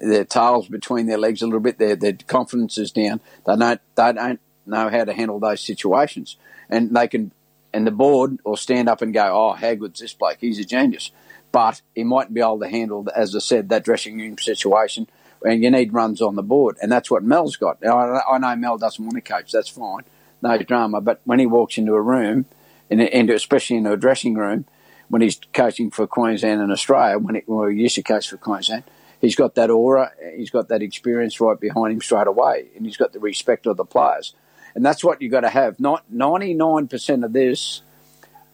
their 0.00 0.24
tails 0.24 0.68
between 0.68 1.06
their 1.06 1.18
legs 1.18 1.42
a 1.42 1.46
little 1.46 1.60
bit, 1.60 1.78
their 1.78 1.96
their 1.96 2.14
confidence 2.26 2.78
is 2.78 2.90
down. 2.90 3.20
They 3.46 3.56
don't 3.56 3.80
they 3.96 4.12
don't 4.12 4.40
know 4.66 4.88
how 4.88 5.04
to 5.04 5.12
handle 5.12 5.38
those 5.38 5.60
situations, 5.60 6.36
and 6.68 6.94
they 6.94 7.08
can. 7.08 7.32
And 7.72 7.86
the 7.86 7.92
board 7.92 8.40
will 8.44 8.56
stand 8.56 8.88
up 8.88 9.00
and 9.00 9.14
go, 9.14 9.30
"Oh, 9.32 9.52
how 9.52 9.74
good's 9.74 10.00
this 10.00 10.12
bloke? 10.12 10.38
He's 10.40 10.58
a 10.58 10.64
genius." 10.64 11.12
But 11.52 11.82
he 11.94 12.04
mightn't 12.04 12.34
be 12.34 12.40
able 12.40 12.60
to 12.60 12.68
handle, 12.68 13.08
as 13.14 13.34
I 13.34 13.40
said, 13.40 13.68
that 13.68 13.84
dressing 13.84 14.18
room 14.18 14.38
situation 14.38 15.08
and 15.42 15.62
you 15.62 15.70
need 15.70 15.92
runs 15.92 16.20
on 16.20 16.36
the 16.36 16.42
board, 16.42 16.76
and 16.82 16.90
that's 16.90 17.10
what 17.10 17.22
Mal's 17.22 17.56
got. 17.56 17.84
I, 17.84 18.20
I 18.30 18.38
know 18.38 18.56
Mal 18.56 18.78
doesn't 18.78 19.04
want 19.04 19.14
to 19.16 19.20
coach, 19.20 19.52
that's 19.52 19.68
fine, 19.68 20.04
no 20.42 20.58
drama. 20.58 21.00
But 21.00 21.20
when 21.24 21.38
he 21.38 21.46
walks 21.46 21.78
into 21.78 21.94
a 21.94 22.02
room, 22.02 22.46
in, 22.88 23.00
into 23.00 23.34
especially 23.34 23.76
into 23.76 23.92
a 23.92 23.96
dressing 23.96 24.34
room, 24.34 24.66
when 25.08 25.22
he's 25.22 25.40
coaching 25.52 25.90
for 25.90 26.06
Queensland 26.06 26.60
and 26.60 26.70
Australia, 26.70 27.18
when 27.18 27.36
he, 27.36 27.42
well, 27.46 27.68
he 27.68 27.78
used 27.78 27.96
to 27.96 28.02
coach 28.02 28.28
for 28.28 28.36
Queensland, 28.36 28.84
he's 29.20 29.36
got 29.36 29.54
that 29.54 29.70
aura, 29.70 30.12
he's 30.36 30.50
got 30.50 30.68
that 30.68 30.82
experience 30.82 31.40
right 31.40 31.58
behind 31.58 31.92
him 31.92 32.00
straight 32.00 32.26
away, 32.26 32.68
and 32.76 32.84
he's 32.86 32.96
got 32.96 33.12
the 33.12 33.20
respect 33.20 33.66
of 33.66 33.76
the 33.76 33.84
players, 33.84 34.34
and 34.74 34.84
that's 34.84 35.04
what 35.04 35.20
you've 35.20 35.32
got 35.32 35.40
to 35.42 35.50
have. 35.50 35.78
Not 35.78 36.04
ninety 36.10 36.54
nine 36.54 36.88
percent 36.88 37.24
of 37.24 37.32
this 37.32 37.82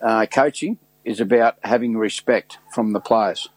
uh, 0.00 0.26
coaching 0.26 0.78
is 1.04 1.20
about 1.20 1.56
having 1.62 1.96
respect 1.96 2.58
from 2.74 2.92
the 2.92 3.00
players. 3.00 3.48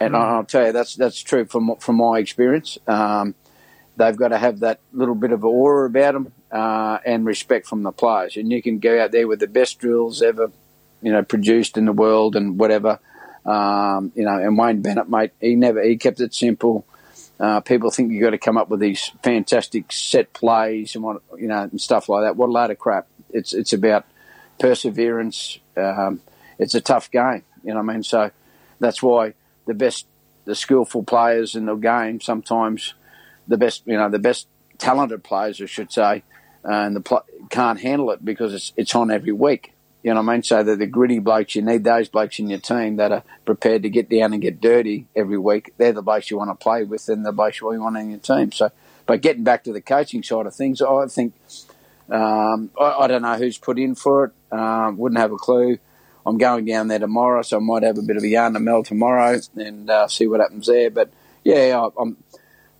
And 0.00 0.14
mm. 0.14 0.18
I'll 0.18 0.44
tell 0.44 0.66
you, 0.66 0.72
that's 0.72 0.94
that's 0.94 1.20
true 1.20 1.44
from 1.44 1.74
from 1.80 1.96
my 1.96 2.18
experience. 2.18 2.78
Um, 2.86 3.34
they've 3.96 4.16
got 4.16 4.28
to 4.28 4.38
have 4.38 4.60
that 4.60 4.78
little 4.92 5.16
bit 5.16 5.32
of 5.32 5.44
aura 5.44 5.86
about 5.88 6.14
them 6.14 6.32
uh, 6.52 6.98
and 7.04 7.26
respect 7.26 7.66
from 7.66 7.82
the 7.82 7.90
players. 7.90 8.36
And 8.36 8.52
you 8.52 8.62
can 8.62 8.78
go 8.78 9.02
out 9.02 9.10
there 9.10 9.26
with 9.26 9.40
the 9.40 9.48
best 9.48 9.80
drills 9.80 10.22
ever, 10.22 10.52
you 11.02 11.10
know, 11.10 11.24
produced 11.24 11.76
in 11.76 11.84
the 11.84 11.92
world 11.92 12.36
and 12.36 12.58
whatever. 12.58 13.00
Um, 13.48 14.12
you 14.14 14.24
know, 14.24 14.36
and 14.36 14.58
Wayne 14.58 14.82
Bennett, 14.82 15.08
mate, 15.08 15.32
he 15.40 15.54
never 15.54 15.82
he 15.82 15.96
kept 15.96 16.20
it 16.20 16.34
simple. 16.34 16.84
Uh, 17.40 17.60
people 17.60 17.90
think 17.90 18.12
you've 18.12 18.22
got 18.22 18.30
to 18.30 18.38
come 18.38 18.58
up 18.58 18.68
with 18.68 18.80
these 18.80 19.10
fantastic 19.22 19.90
set 19.90 20.32
plays 20.32 20.94
and 20.94 21.04
what 21.04 21.22
you 21.38 21.48
know 21.48 21.62
and 21.62 21.80
stuff 21.80 22.08
like 22.08 22.24
that. 22.24 22.36
What 22.36 22.50
a 22.50 22.52
load 22.52 22.70
of 22.70 22.78
crap! 22.78 23.06
It's 23.30 23.54
it's 23.54 23.72
about 23.72 24.04
perseverance. 24.58 25.58
Um, 25.76 26.20
it's 26.58 26.74
a 26.74 26.80
tough 26.80 27.10
game, 27.10 27.44
you 27.62 27.72
know 27.72 27.80
what 27.80 27.90
I 27.90 27.94
mean. 27.94 28.02
So 28.02 28.30
that's 28.80 29.02
why 29.02 29.34
the 29.66 29.74
best, 29.74 30.06
the 30.44 30.54
skillful 30.54 31.04
players 31.04 31.54
in 31.54 31.66
the 31.66 31.76
game 31.76 32.20
sometimes 32.20 32.94
the 33.46 33.56
best, 33.56 33.82
you 33.86 33.96
know, 33.96 34.10
the 34.10 34.18
best 34.18 34.46
talented 34.76 35.24
players, 35.24 35.60
I 35.62 35.66
should 35.66 35.90
say, 35.90 36.22
and 36.64 36.96
the 36.96 37.00
pl- 37.00 37.24
can't 37.48 37.80
handle 37.80 38.10
it 38.10 38.22
because 38.24 38.52
it's 38.52 38.72
it's 38.76 38.94
on 38.94 39.10
every 39.10 39.32
week. 39.32 39.72
You 40.02 40.14
know 40.14 40.22
what 40.22 40.30
I 40.30 40.34
mean? 40.34 40.42
So 40.44 40.62
they're 40.62 40.76
the 40.76 40.86
gritty 40.86 41.18
blokes, 41.18 41.56
you 41.56 41.62
need 41.62 41.84
those 41.84 42.08
blokes 42.08 42.38
in 42.38 42.48
your 42.48 42.60
team 42.60 42.96
that 42.96 43.10
are 43.10 43.24
prepared 43.44 43.82
to 43.82 43.90
get 43.90 44.08
down 44.08 44.32
and 44.32 44.40
get 44.40 44.60
dirty 44.60 45.06
every 45.16 45.38
week. 45.38 45.74
They're 45.76 45.92
the 45.92 46.02
blokes 46.02 46.30
you 46.30 46.38
want 46.38 46.50
to 46.50 46.62
play 46.62 46.84
with, 46.84 47.08
and 47.08 47.26
the 47.26 47.32
blokes 47.32 47.60
you 47.60 47.66
want 47.66 47.96
in 47.96 48.10
your 48.10 48.20
team. 48.20 48.52
So, 48.52 48.70
but 49.06 49.22
getting 49.22 49.42
back 49.42 49.64
to 49.64 49.72
the 49.72 49.80
coaching 49.80 50.22
side 50.22 50.46
of 50.46 50.54
things, 50.54 50.80
I 50.80 51.06
think 51.08 51.34
um, 52.10 52.70
I, 52.80 52.92
I, 53.00 53.06
don't 53.06 53.22
know 53.22 53.36
who's 53.36 53.58
put 53.58 53.78
in 53.78 53.94
for 53.94 54.24
it. 54.26 54.56
Um, 54.56 54.96
wouldn't 54.96 55.20
have 55.20 55.32
a 55.32 55.36
clue. 55.36 55.78
I'm 56.24 56.38
going 56.38 56.64
down 56.64 56.88
there 56.88 56.98
tomorrow, 56.98 57.42
so 57.42 57.56
I 57.56 57.60
might 57.60 57.82
have 57.82 57.98
a 57.98 58.02
bit 58.02 58.16
of 58.16 58.22
a 58.22 58.28
yarn 58.28 58.54
to 58.54 58.60
Mal 58.60 58.82
tomorrow 58.82 59.38
and 59.56 59.90
uh, 59.90 60.08
see 60.08 60.26
what 60.26 60.40
happens 60.40 60.66
there. 60.66 60.90
But 60.90 61.10
yeah, 61.44 61.78
I, 61.78 62.00
I'm. 62.00 62.16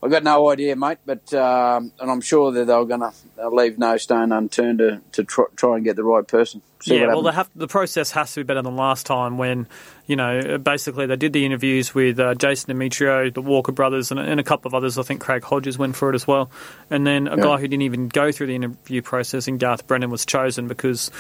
I've 0.00 0.12
got 0.12 0.23
no 0.23 0.49
idea, 0.49 0.76
mate, 0.76 0.99
but 1.05 1.35
um, 1.35 1.90
and 1.99 2.09
I'm 2.09 2.21
sure 2.21 2.52
that 2.52 2.69
they're 2.69 2.85
going 2.85 3.00
to 3.00 3.49
leave 3.50 3.78
no 3.78 3.97
stone 3.97 4.31
unturned 4.31 4.78
to, 4.78 5.00
to 5.12 5.25
try, 5.25 5.47
try 5.57 5.75
and 5.75 5.85
get 5.85 5.97
the 5.97 6.05
right 6.05 6.26
person. 6.26 6.62
yeah, 6.85 7.07
well, 7.07 7.26
have, 7.33 7.50
the 7.57 7.67
process 7.67 8.12
has 8.12 8.33
to 8.35 8.40
be 8.40 8.45
better 8.45 8.62
than 8.62 8.76
last 8.76 9.07
time 9.07 9.38
when, 9.38 9.67
you 10.07 10.14
know, 10.14 10.57
basically 10.59 11.07
they 11.07 11.17
did 11.17 11.33
the 11.33 11.45
interviews 11.45 11.97
with 11.97 12.21
uh, 12.21 12.35
Jason 12.35 12.76
Demetriou, 12.76 13.35
the 13.35 13.43
Walker 13.43 13.73
brothers, 13.73 14.12
and, 14.12 14.21
and, 14.21 14.38
a 14.38 14.45
couple 14.45 14.69
of 14.69 14.75
others. 14.75 14.99
I 14.99 15.02
think 15.02 15.21
Craig 15.21 15.43
Hodges 15.43 15.76
went 15.76 15.97
for 15.97 16.11
it 16.11 16.14
as 16.14 16.28
well. 16.28 16.49
And 16.90 17.05
then 17.05 17.26
a 17.26 17.37
yeah. 17.37 17.43
guy 17.43 17.57
who 17.57 17.67
didn't 17.67 17.83
even 17.83 18.07
go 18.07 18.31
through 18.31 18.47
the 18.47 18.55
interview 18.55 19.02
process 19.02 19.49
in 19.49 19.59
Garth 19.59 19.88
Brennan 19.88 20.11
was 20.11 20.25
chosen 20.25 20.69
because 20.69 21.11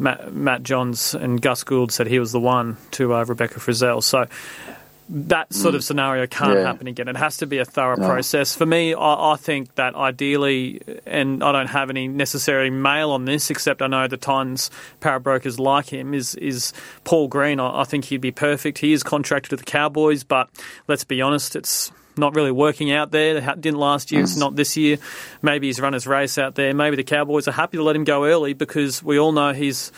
Matt, 0.00 0.32
Matt 0.32 0.64
Johns 0.64 1.14
and 1.14 1.40
Gus 1.40 1.62
Gould 1.62 1.92
said 1.92 2.08
he 2.08 2.18
was 2.18 2.32
the 2.32 2.40
one 2.40 2.76
to 2.92 3.14
uh, 3.14 3.24
Rebecca 3.24 3.60
Frizelle. 3.60 4.02
So 4.02 4.26
that 5.08 5.52
sort 5.52 5.74
mm. 5.74 5.76
of 5.76 5.84
scenario 5.84 6.26
can't 6.26 6.54
yeah. 6.54 6.66
happen 6.66 6.86
again. 6.86 7.08
It 7.08 7.16
has 7.16 7.36
to 7.38 7.46
be 7.46 7.58
a 7.58 7.64
thorough 7.64 7.96
no. 7.96 8.08
process. 8.08 8.56
For 8.56 8.66
me, 8.66 8.92
I, 8.92 9.32
I, 9.32 9.36
think 9.36 9.74
that 9.76 9.94
ideally, 9.94 10.80
and 11.06 11.44
I 11.44 11.52
don't 11.52 11.68
have 11.68 11.90
any 11.90 12.08
necessary 12.08 12.70
mail 12.70 13.10
on 13.10 13.24
this, 13.24 13.50
except 13.50 13.82
I 13.82 13.86
know 13.86 14.08
the 14.08 14.16
Titans 14.16 14.70
power 15.00 15.20
brokers 15.20 15.60
like 15.60 15.88
him, 15.88 16.12
is 16.12 16.34
is 16.36 16.72
Paul 17.04 17.28
Green. 17.28 17.60
I, 17.60 17.82
I 17.82 17.84
think 17.84 18.06
he'd 18.06 18.20
be 18.20 18.32
perfect. 18.32 18.78
He 18.78 18.92
is 18.92 19.02
contracted 19.02 19.50
to 19.50 19.56
the 19.56 19.64
Cowboys, 19.64 20.24
but 20.24 20.48
let's 20.88 21.04
be 21.04 21.22
honest, 21.22 21.54
it's 21.54 21.92
not 22.18 22.34
really 22.34 22.52
working 22.52 22.90
out 22.90 23.10
there. 23.10 23.36
It 23.36 23.60
didn't 23.60 23.78
last 23.78 24.10
year. 24.10 24.22
It's 24.22 24.36
not 24.36 24.56
this 24.56 24.76
year. 24.76 24.98
Maybe 25.42 25.66
he's 25.66 25.80
run 25.80 25.92
his 25.92 26.06
race 26.06 26.38
out 26.38 26.54
there. 26.54 26.74
Maybe 26.74 26.96
the 26.96 27.04
Cowboys 27.04 27.46
are 27.46 27.52
happy 27.52 27.76
to 27.76 27.82
let 27.82 27.94
him 27.94 28.04
go 28.04 28.24
early 28.24 28.54
because 28.54 29.02
we 29.02 29.18
all 29.18 29.32
know 29.32 29.52
he's 29.52 29.92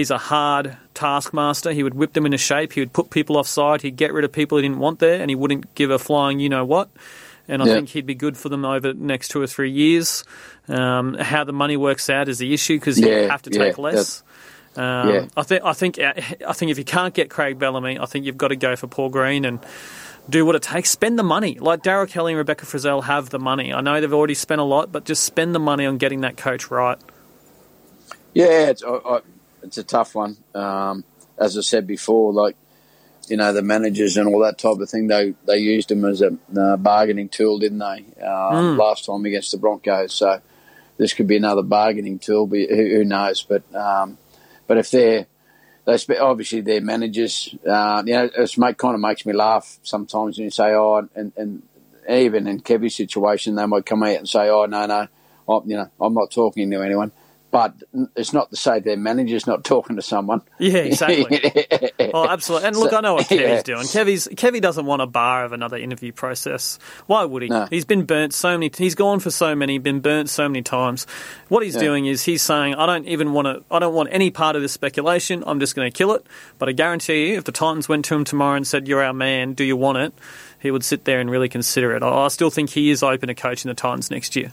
he's 0.00 0.10
a 0.10 0.18
hard 0.18 0.76
taskmaster. 0.94 1.72
He 1.72 1.82
would 1.82 1.94
whip 1.94 2.14
them 2.14 2.26
into 2.26 2.38
shape. 2.38 2.72
He 2.72 2.80
would 2.80 2.92
put 2.92 3.10
people 3.10 3.36
offside. 3.36 3.82
He'd 3.82 3.96
get 3.96 4.12
rid 4.12 4.24
of 4.24 4.32
people 4.32 4.58
he 4.58 4.62
didn't 4.62 4.78
want 4.78 4.98
there, 4.98 5.20
and 5.20 5.30
he 5.30 5.34
wouldn't 5.34 5.74
give 5.74 5.90
a 5.90 5.98
flying 5.98 6.40
you 6.40 6.48
know 6.48 6.64
what. 6.64 6.88
And 7.46 7.62
I 7.62 7.66
yeah. 7.66 7.74
think 7.74 7.90
he'd 7.90 8.06
be 8.06 8.14
good 8.14 8.36
for 8.36 8.48
them 8.48 8.64
over 8.64 8.92
the 8.92 8.94
next 8.94 9.28
two 9.28 9.40
or 9.40 9.46
three 9.46 9.70
years. 9.70 10.24
Um, 10.68 11.14
how 11.14 11.44
the 11.44 11.52
money 11.52 11.76
works 11.76 12.08
out 12.08 12.28
is 12.28 12.38
the 12.38 12.54
issue 12.54 12.78
because 12.78 12.98
yeah, 12.98 13.22
you 13.22 13.28
have 13.28 13.42
to 13.42 13.50
take 13.50 13.76
yeah, 13.76 13.82
less. 13.82 14.22
Um, 14.76 15.08
yeah. 15.08 15.26
I 15.36 15.42
think 15.42 15.64
I 15.64 15.72
think 15.72 15.98
I 15.98 16.52
think 16.52 16.70
if 16.70 16.78
you 16.78 16.84
can't 16.84 17.12
get 17.12 17.28
Craig 17.28 17.58
Bellamy, 17.58 17.98
I 17.98 18.06
think 18.06 18.24
you've 18.24 18.38
got 18.38 18.48
to 18.48 18.56
go 18.56 18.76
for 18.76 18.86
Paul 18.86 19.08
Green 19.10 19.44
and 19.44 19.58
do 20.28 20.46
what 20.46 20.54
it 20.54 20.62
takes. 20.62 20.90
Spend 20.90 21.18
the 21.18 21.24
money. 21.24 21.58
Like 21.58 21.82
Daryl 21.82 22.08
Kelly 22.08 22.32
and 22.32 22.38
Rebecca 22.38 22.66
Frizelle 22.66 23.04
have 23.04 23.30
the 23.30 23.38
money. 23.38 23.72
I 23.72 23.80
know 23.80 24.00
they've 24.00 24.12
already 24.12 24.34
spent 24.34 24.60
a 24.60 24.64
lot, 24.64 24.92
but 24.92 25.04
just 25.04 25.24
spend 25.24 25.54
the 25.54 25.58
money 25.58 25.86
on 25.86 25.98
getting 25.98 26.20
that 26.20 26.36
coach 26.36 26.70
right. 26.70 26.98
Yeah, 28.32 28.72
I, 28.86 29.20
it's 29.62 29.78
a 29.78 29.84
tough 29.84 30.14
one. 30.14 30.36
Um, 30.54 31.04
as 31.38 31.56
I 31.56 31.62
said 31.62 31.86
before, 31.86 32.32
like 32.32 32.56
you 33.28 33.36
know 33.36 33.52
the 33.52 33.62
managers 33.62 34.16
and 34.16 34.28
all 34.28 34.40
that 34.40 34.58
type 34.58 34.78
of 34.78 34.90
thing, 34.90 35.06
they 35.06 35.34
they 35.46 35.58
used 35.58 35.88
them 35.88 36.04
as 36.04 36.22
a 36.22 36.36
uh, 36.58 36.76
bargaining 36.76 37.28
tool, 37.28 37.58
didn't 37.58 37.78
they? 37.78 38.04
Um, 38.22 38.76
mm. 38.76 38.78
Last 38.78 39.06
time 39.06 39.24
against 39.24 39.52
the 39.52 39.58
Broncos, 39.58 40.14
so 40.14 40.40
this 40.96 41.14
could 41.14 41.26
be 41.26 41.36
another 41.36 41.62
bargaining 41.62 42.18
tool. 42.18 42.46
But 42.46 42.68
who, 42.68 42.76
who 42.76 43.04
knows? 43.04 43.42
But 43.42 43.62
um, 43.74 44.18
but 44.66 44.78
if 44.78 44.90
they're 44.90 45.26
they 45.84 46.18
obviously 46.18 46.60
their 46.60 46.80
managers. 46.80 47.54
Uh, 47.66 48.02
you 48.06 48.14
know, 48.14 48.30
it 48.32 48.78
kind 48.78 48.94
of 48.94 49.00
makes 49.00 49.26
me 49.26 49.32
laugh 49.32 49.78
sometimes 49.82 50.38
when 50.38 50.44
you 50.44 50.50
say, 50.50 50.72
"Oh," 50.72 51.08
and, 51.14 51.32
and 51.36 51.62
even 52.08 52.46
in 52.46 52.60
Kevy's 52.60 52.94
situation, 52.94 53.54
they 53.54 53.66
might 53.66 53.86
come 53.86 54.02
out 54.02 54.16
and 54.16 54.28
say, 54.28 54.48
"Oh, 54.48 54.66
no, 54.66 54.86
no, 54.86 55.08
I, 55.48 55.60
you 55.66 55.76
know, 55.76 55.90
I'm 56.00 56.14
not 56.14 56.30
talking 56.30 56.70
to 56.70 56.82
anyone." 56.82 57.12
But 57.50 57.74
it's 58.16 58.32
not 58.32 58.50
to 58.50 58.56
say 58.56 58.80
their 58.80 58.96
manager's 58.96 59.46
not 59.46 59.64
talking 59.64 59.96
to 59.96 60.02
someone. 60.02 60.42
Yeah, 60.58 60.78
exactly. 60.78 61.50
oh, 62.14 62.28
absolutely. 62.28 62.68
And 62.68 62.76
look, 62.76 62.90
so, 62.90 62.98
I 62.98 63.00
know 63.00 63.14
what 63.14 63.26
Kevy's 63.26 63.40
yeah. 63.40 63.62
doing. 63.62 63.82
Kevy's 63.82 64.28
Kevy 64.28 64.60
doesn't 64.60 64.86
want 64.86 65.02
a 65.02 65.06
bar 65.06 65.44
of 65.44 65.52
another 65.52 65.76
interview 65.76 66.12
process. 66.12 66.78
Why 67.06 67.24
would 67.24 67.42
he? 67.42 67.48
No. 67.48 67.66
He's 67.66 67.84
been 67.84 68.04
burnt 68.04 68.34
so 68.34 68.56
many. 68.56 68.70
He's 68.76 68.94
gone 68.94 69.20
for 69.20 69.30
so 69.30 69.54
many. 69.54 69.78
Been 69.78 70.00
burnt 70.00 70.30
so 70.30 70.48
many 70.48 70.62
times. 70.62 71.06
What 71.48 71.62
he's 71.62 71.74
yeah. 71.74 71.80
doing 71.80 72.06
is 72.06 72.24
he's 72.24 72.42
saying, 72.42 72.74
I 72.74 72.86
don't 72.86 73.06
even 73.06 73.32
want 73.32 73.46
to. 73.46 73.64
I 73.70 73.78
don't 73.78 73.94
want 73.94 74.10
any 74.12 74.30
part 74.30 74.56
of 74.56 74.62
this 74.62 74.72
speculation. 74.72 75.42
I'm 75.46 75.60
just 75.60 75.74
going 75.74 75.90
to 75.90 75.96
kill 75.96 76.12
it. 76.14 76.24
But 76.58 76.68
I 76.68 76.72
guarantee 76.72 77.30
you, 77.30 77.38
if 77.38 77.44
the 77.44 77.52
Titans 77.52 77.88
went 77.88 78.04
to 78.06 78.14
him 78.14 78.24
tomorrow 78.24 78.56
and 78.56 78.66
said, 78.66 78.86
"You're 78.86 79.02
our 79.02 79.12
man. 79.12 79.54
Do 79.54 79.64
you 79.64 79.76
want 79.76 79.98
it?" 79.98 80.14
He 80.60 80.70
would 80.70 80.84
sit 80.84 81.04
there 81.04 81.20
and 81.20 81.30
really 81.30 81.48
consider 81.48 81.96
it. 81.96 82.02
I 82.02 82.28
still 82.28 82.50
think 82.50 82.70
he 82.70 82.90
is 82.90 83.02
open 83.02 83.28
to 83.28 83.34
coaching 83.34 83.70
the 83.70 83.74
Titans 83.74 84.10
next 84.10 84.36
year. 84.36 84.52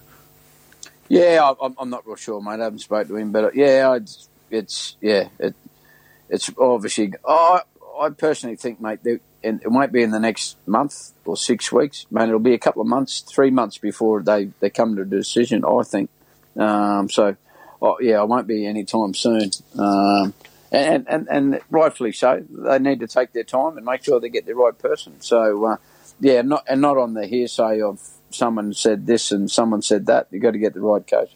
Yeah, 1.10 1.54
I'm, 1.62 1.76
I'm 1.78 1.90
not 1.90 2.06
real 2.06 2.16
sure, 2.16 2.42
mate. 2.42 2.60
I 2.60 2.66
haven't 2.66 2.80
spoken 2.80 3.10
to 3.10 3.16
him, 3.16 3.32
but 3.32 3.56
yeah, 3.56 3.96
it's, 3.96 4.30
it's 4.50 4.98
yeah, 5.02 5.30
it, 5.40 5.56
it's 6.30 6.52
obviously. 6.58 7.14
I 7.28 7.62
I 8.00 8.10
personally 8.10 8.56
think, 8.56 8.80
mate, 8.80 9.04
that, 9.04 9.22
it 9.42 9.72
won't 9.72 9.92
be 9.92 10.04
in 10.04 10.12
the 10.12 10.20
next 10.20 10.58
month 10.68 11.12
or 11.26 11.38
six 11.38 11.72
weeks, 11.72 12.06
mate. 12.12 12.28
It'll 12.28 12.40
be 12.40 12.54
a 12.54 12.60
couple 12.60 12.82
of 12.82 12.88
months, 12.88 13.22
three 13.22 13.50
months 13.50 13.78
before 13.78 14.22
they, 14.22 14.52
they 14.60 14.70
come 14.70 14.96
to 14.96 15.02
a 15.04 15.06
decision. 15.06 15.64
I 15.66 15.84
think. 15.84 16.10
Um, 16.58 17.10
so, 17.10 17.36
oh, 17.82 17.98
yeah, 18.00 18.20
I 18.20 18.24
won't 18.24 18.48
be 18.48 18.66
anytime 18.66 19.14
soon. 19.14 19.52
Um, 19.78 20.34
and, 20.72 21.08
and 21.08 21.28
and 21.30 21.62
rightfully 21.70 22.12
so. 22.12 22.44
They 22.50 22.80
need 22.80 23.00
to 23.00 23.08
take 23.08 23.32
their 23.32 23.46
time 23.46 23.78
and 23.78 23.86
make 23.86 24.04
sure 24.04 24.20
they 24.20 24.30
get 24.30 24.46
the 24.46 24.56
right 24.56 24.78
person. 24.78 25.22
So, 25.22 25.66
uh, 25.66 25.78
yeah, 26.20 26.42
not 26.42 26.66
and 26.68 26.82
not 26.82 26.98
on 26.98 27.14
the 27.14 27.26
hearsay 27.26 27.82
of 27.82 28.02
someone 28.30 28.74
said 28.74 29.06
this 29.06 29.32
and 29.32 29.50
someone 29.50 29.82
said 29.82 30.06
that. 30.08 30.28
You've 30.32 30.44
got 30.44 30.52
to 30.52 30.60
get 30.60 30.74
the 30.74 30.82
right 30.82 31.06
coach. 31.06 31.36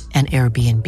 an 0.13 0.27
Airbnb. 0.27 0.87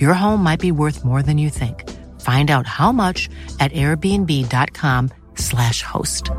Your 0.00 0.14
home 0.14 0.40
might 0.42 0.60
be 0.60 0.70
worth 0.70 1.04
more 1.04 1.22
than 1.22 1.38
you 1.38 1.50
think. 1.50 1.90
Find 2.20 2.50
out 2.50 2.66
how 2.66 2.92
much 2.92 3.30
at 3.58 3.72
airbnb.com/slash 3.72 5.82
host. 5.82 6.30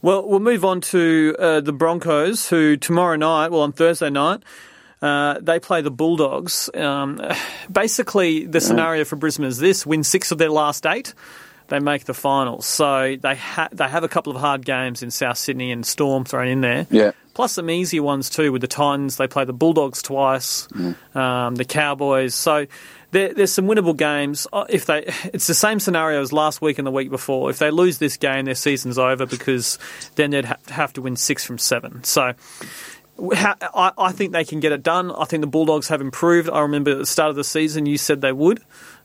Well, 0.00 0.28
we'll 0.28 0.38
move 0.38 0.64
on 0.64 0.80
to 0.82 1.34
uh, 1.38 1.60
the 1.60 1.72
Broncos, 1.72 2.48
who 2.48 2.76
tomorrow 2.76 3.16
night, 3.16 3.50
well, 3.50 3.62
on 3.62 3.72
Thursday 3.72 4.10
night, 4.10 4.44
uh, 5.02 5.40
they 5.40 5.58
play 5.58 5.80
the 5.80 5.90
Bulldogs. 5.90 6.70
Um, 6.74 7.20
basically, 7.72 8.46
the 8.46 8.60
scenario 8.60 9.04
for 9.04 9.16
Brisbane 9.16 9.46
is 9.46 9.58
this: 9.58 9.84
win 9.84 10.04
six 10.04 10.30
of 10.30 10.38
their 10.38 10.50
last 10.50 10.86
eight 10.86 11.14
they 11.68 11.78
make 11.78 12.04
the 12.04 12.14
finals. 12.14 12.66
So 12.66 13.16
they 13.20 13.36
ha- 13.36 13.68
they 13.72 13.88
have 13.88 14.04
a 14.04 14.08
couple 14.08 14.34
of 14.34 14.40
hard 14.40 14.64
games 14.64 15.02
in 15.02 15.10
South 15.10 15.38
Sydney 15.38 15.70
and 15.72 15.84
Storm 15.86 16.24
thrown 16.24 16.48
in 16.48 16.60
there. 16.60 16.86
Yeah. 16.90 17.12
Plus 17.34 17.52
some 17.52 17.70
easier 17.70 18.02
ones 18.02 18.28
too 18.30 18.50
with 18.52 18.62
the 18.62 18.66
Titans. 18.68 19.16
They 19.16 19.28
play 19.28 19.44
the 19.44 19.52
Bulldogs 19.52 20.02
twice, 20.02 20.66
Mm. 20.72 21.16
um, 21.16 21.54
the 21.54 21.64
Cowboys. 21.64 22.34
So 22.34 22.66
there, 23.12 23.32
there's 23.32 23.52
some 23.52 23.66
winnable 23.66 23.96
games. 23.96 24.46
Uh, 24.52 24.64
If 24.68 24.86
they, 24.86 25.04
it's 25.32 25.46
the 25.46 25.54
same 25.54 25.78
scenario 25.78 26.20
as 26.20 26.32
last 26.32 26.60
week 26.60 26.78
and 26.78 26.86
the 26.86 26.90
week 26.90 27.10
before. 27.10 27.48
If 27.50 27.58
they 27.58 27.70
lose 27.70 27.98
this 27.98 28.16
game, 28.16 28.46
their 28.46 28.56
season's 28.56 28.98
over 28.98 29.24
because 29.24 29.78
then 30.16 30.30
they'd 30.30 30.46
ha- 30.46 30.56
have 30.70 30.92
to 30.94 31.02
win 31.02 31.14
six 31.16 31.44
from 31.44 31.58
seven. 31.58 32.02
So. 32.04 32.32
I 33.20 34.12
think 34.12 34.32
they 34.32 34.44
can 34.44 34.60
get 34.60 34.70
it 34.70 34.84
done. 34.84 35.10
I 35.10 35.24
think 35.24 35.40
the 35.40 35.48
Bulldogs 35.48 35.88
have 35.88 36.00
improved. 36.00 36.48
I 36.48 36.60
remember 36.60 36.92
at 36.92 36.98
the 36.98 37.06
start 37.06 37.30
of 37.30 37.36
the 37.36 37.42
season 37.42 37.84
you 37.86 37.98
said 37.98 38.20
they 38.20 38.30
would. 38.32 38.60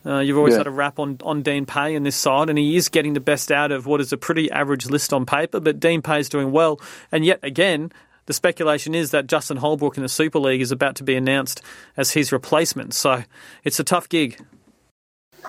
Uh, 0.05 0.19
you've 0.19 0.37
always 0.37 0.53
Yeah. 0.53 0.59
had 0.59 0.67
a 0.67 0.71
rap 0.71 0.99
on, 0.99 1.17
on 1.23 1.41
Dean 1.41 1.65
Pay 1.65 1.95
in 1.95 2.03
this 2.03 2.15
side, 2.15 2.49
and 2.49 2.57
he 2.57 2.75
is 2.75 2.89
getting 2.89 3.13
the 3.13 3.19
best 3.21 3.51
out 3.51 3.71
of 3.71 3.85
what 3.85 4.01
is 4.01 4.11
a 4.11 4.17
pretty 4.17 4.51
average 4.51 4.85
list 4.87 5.13
on 5.13 5.25
paper. 5.25 5.59
But 5.59 5.79
Dean 5.79 6.01
Pay 6.01 6.19
is 6.19 6.29
doing 6.29 6.51
well, 6.51 6.79
and 7.11 7.23
yet 7.25 7.39
again, 7.43 7.91
the 8.25 8.33
speculation 8.33 8.95
is 8.95 9.11
that 9.11 9.27
Justin 9.27 9.57
Holbrook 9.57 9.97
in 9.97 10.03
the 10.03 10.09
Super 10.09 10.39
League 10.39 10.61
is 10.61 10.71
about 10.71 10.95
to 10.97 11.03
be 11.03 11.15
announced 11.15 11.61
as 11.97 12.11
his 12.11 12.31
replacement. 12.31 12.93
So 12.93 13.23
it's 13.63 13.79
a 13.79 13.83
tough 13.83 14.07
gig. 14.09 14.39